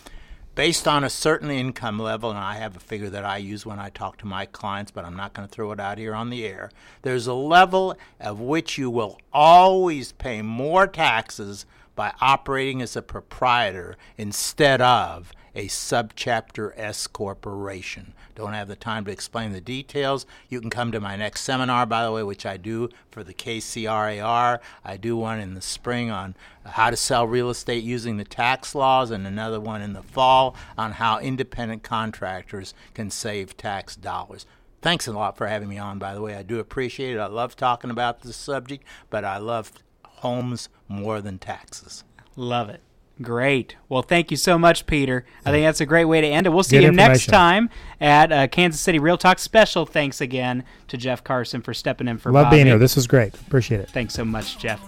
Based 0.56 0.88
on 0.88 1.04
a 1.04 1.10
certain 1.10 1.50
income 1.50 2.00
level, 2.00 2.30
and 2.30 2.38
I 2.38 2.54
have 2.54 2.74
a 2.74 2.80
figure 2.80 3.10
that 3.10 3.24
I 3.24 3.36
use 3.36 3.64
when 3.64 3.78
I 3.78 3.90
talk 3.90 4.16
to 4.18 4.26
my 4.26 4.44
clients, 4.44 4.90
but 4.90 5.04
I'm 5.04 5.14
not 5.14 5.34
going 5.34 5.46
to 5.46 5.54
throw 5.54 5.70
it 5.70 5.78
out 5.78 5.98
here 5.98 6.12
on 6.12 6.30
the 6.30 6.44
air. 6.44 6.72
There's 7.02 7.28
a 7.28 7.34
level 7.34 7.96
of 8.18 8.40
which 8.40 8.76
you 8.76 8.90
will 8.90 9.20
always 9.32 10.10
pay 10.10 10.42
more 10.42 10.88
taxes 10.88 11.64
by 11.94 12.12
operating 12.20 12.80
as 12.82 12.96
a 12.96 13.02
proprietor 13.02 13.96
instead 14.16 14.80
of 14.80 15.32
a 15.54 15.66
subchapter 15.66 16.72
S 16.76 17.06
corporation. 17.06 18.14
Don't 18.34 18.52
have 18.52 18.68
the 18.68 18.76
time 18.76 19.04
to 19.04 19.10
explain 19.10 19.52
the 19.52 19.60
details. 19.60 20.24
You 20.48 20.60
can 20.60 20.70
come 20.70 20.92
to 20.92 21.00
my 21.00 21.16
next 21.16 21.42
seminar, 21.42 21.86
by 21.86 22.04
the 22.04 22.12
way, 22.12 22.22
which 22.22 22.46
I 22.46 22.56
do 22.56 22.88
for 23.10 23.24
the 23.24 23.34
KCRAR. 23.34 24.60
I 24.84 24.96
do 24.96 25.16
one 25.16 25.40
in 25.40 25.54
the 25.54 25.60
spring 25.60 26.10
on 26.10 26.36
how 26.64 26.90
to 26.90 26.96
sell 26.96 27.26
real 27.26 27.50
estate 27.50 27.82
using 27.82 28.16
the 28.16 28.24
tax 28.24 28.74
laws, 28.74 29.10
and 29.10 29.26
another 29.26 29.60
one 29.60 29.82
in 29.82 29.92
the 29.92 30.02
fall 30.02 30.54
on 30.78 30.92
how 30.92 31.18
independent 31.18 31.82
contractors 31.82 32.72
can 32.94 33.10
save 33.10 33.56
tax 33.56 33.96
dollars. 33.96 34.46
Thanks 34.82 35.06
a 35.06 35.12
lot 35.12 35.36
for 35.36 35.46
having 35.46 35.68
me 35.68 35.76
on, 35.76 35.98
by 35.98 36.14
the 36.14 36.22
way. 36.22 36.34
I 36.34 36.42
do 36.42 36.58
appreciate 36.58 37.16
it. 37.16 37.18
I 37.18 37.26
love 37.26 37.56
talking 37.56 37.90
about 37.90 38.22
this 38.22 38.36
subject, 38.36 38.84
but 39.10 39.24
I 39.24 39.36
love 39.36 39.72
homes 40.20 40.68
more 40.88 41.20
than 41.20 41.38
taxes. 41.38 42.04
Love 42.36 42.70
it. 42.70 42.80
Great. 43.22 43.76
Well, 43.88 44.00
thank 44.00 44.30
you 44.30 44.36
so 44.36 44.58
much, 44.58 44.86
Peter. 44.86 45.26
I 45.44 45.50
think 45.50 45.66
that's 45.66 45.80
a 45.82 45.86
great 45.86 46.06
way 46.06 46.22
to 46.22 46.26
end 46.26 46.46
it. 46.46 46.50
We'll 46.50 46.62
see 46.62 46.78
Good 46.78 46.84
you 46.84 46.92
next 46.92 47.26
time 47.26 47.68
at 48.00 48.32
uh, 48.32 48.48
Kansas 48.48 48.80
City 48.80 48.98
Real 48.98 49.18
Talk. 49.18 49.38
Special 49.38 49.84
thanks 49.84 50.22
again 50.22 50.64
to 50.88 50.96
Jeff 50.96 51.22
Carson 51.22 51.60
for 51.60 51.74
stepping 51.74 52.08
in 52.08 52.16
for 52.16 52.32
Love 52.32 52.46
Bobby. 52.46 52.56
being 52.56 52.66
here. 52.66 52.78
This 52.78 52.96
was 52.96 53.06
great. 53.06 53.34
Appreciate 53.34 53.80
it. 53.80 53.90
Thanks 53.90 54.14
so 54.14 54.24
much, 54.24 54.58
Jeff. 54.58 54.80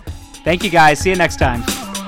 Thank 0.45 0.65
you, 0.65 0.71
guys. 0.71 0.99
See 1.01 1.11
you 1.11 1.17
next 1.17 1.37
time. 1.39 2.02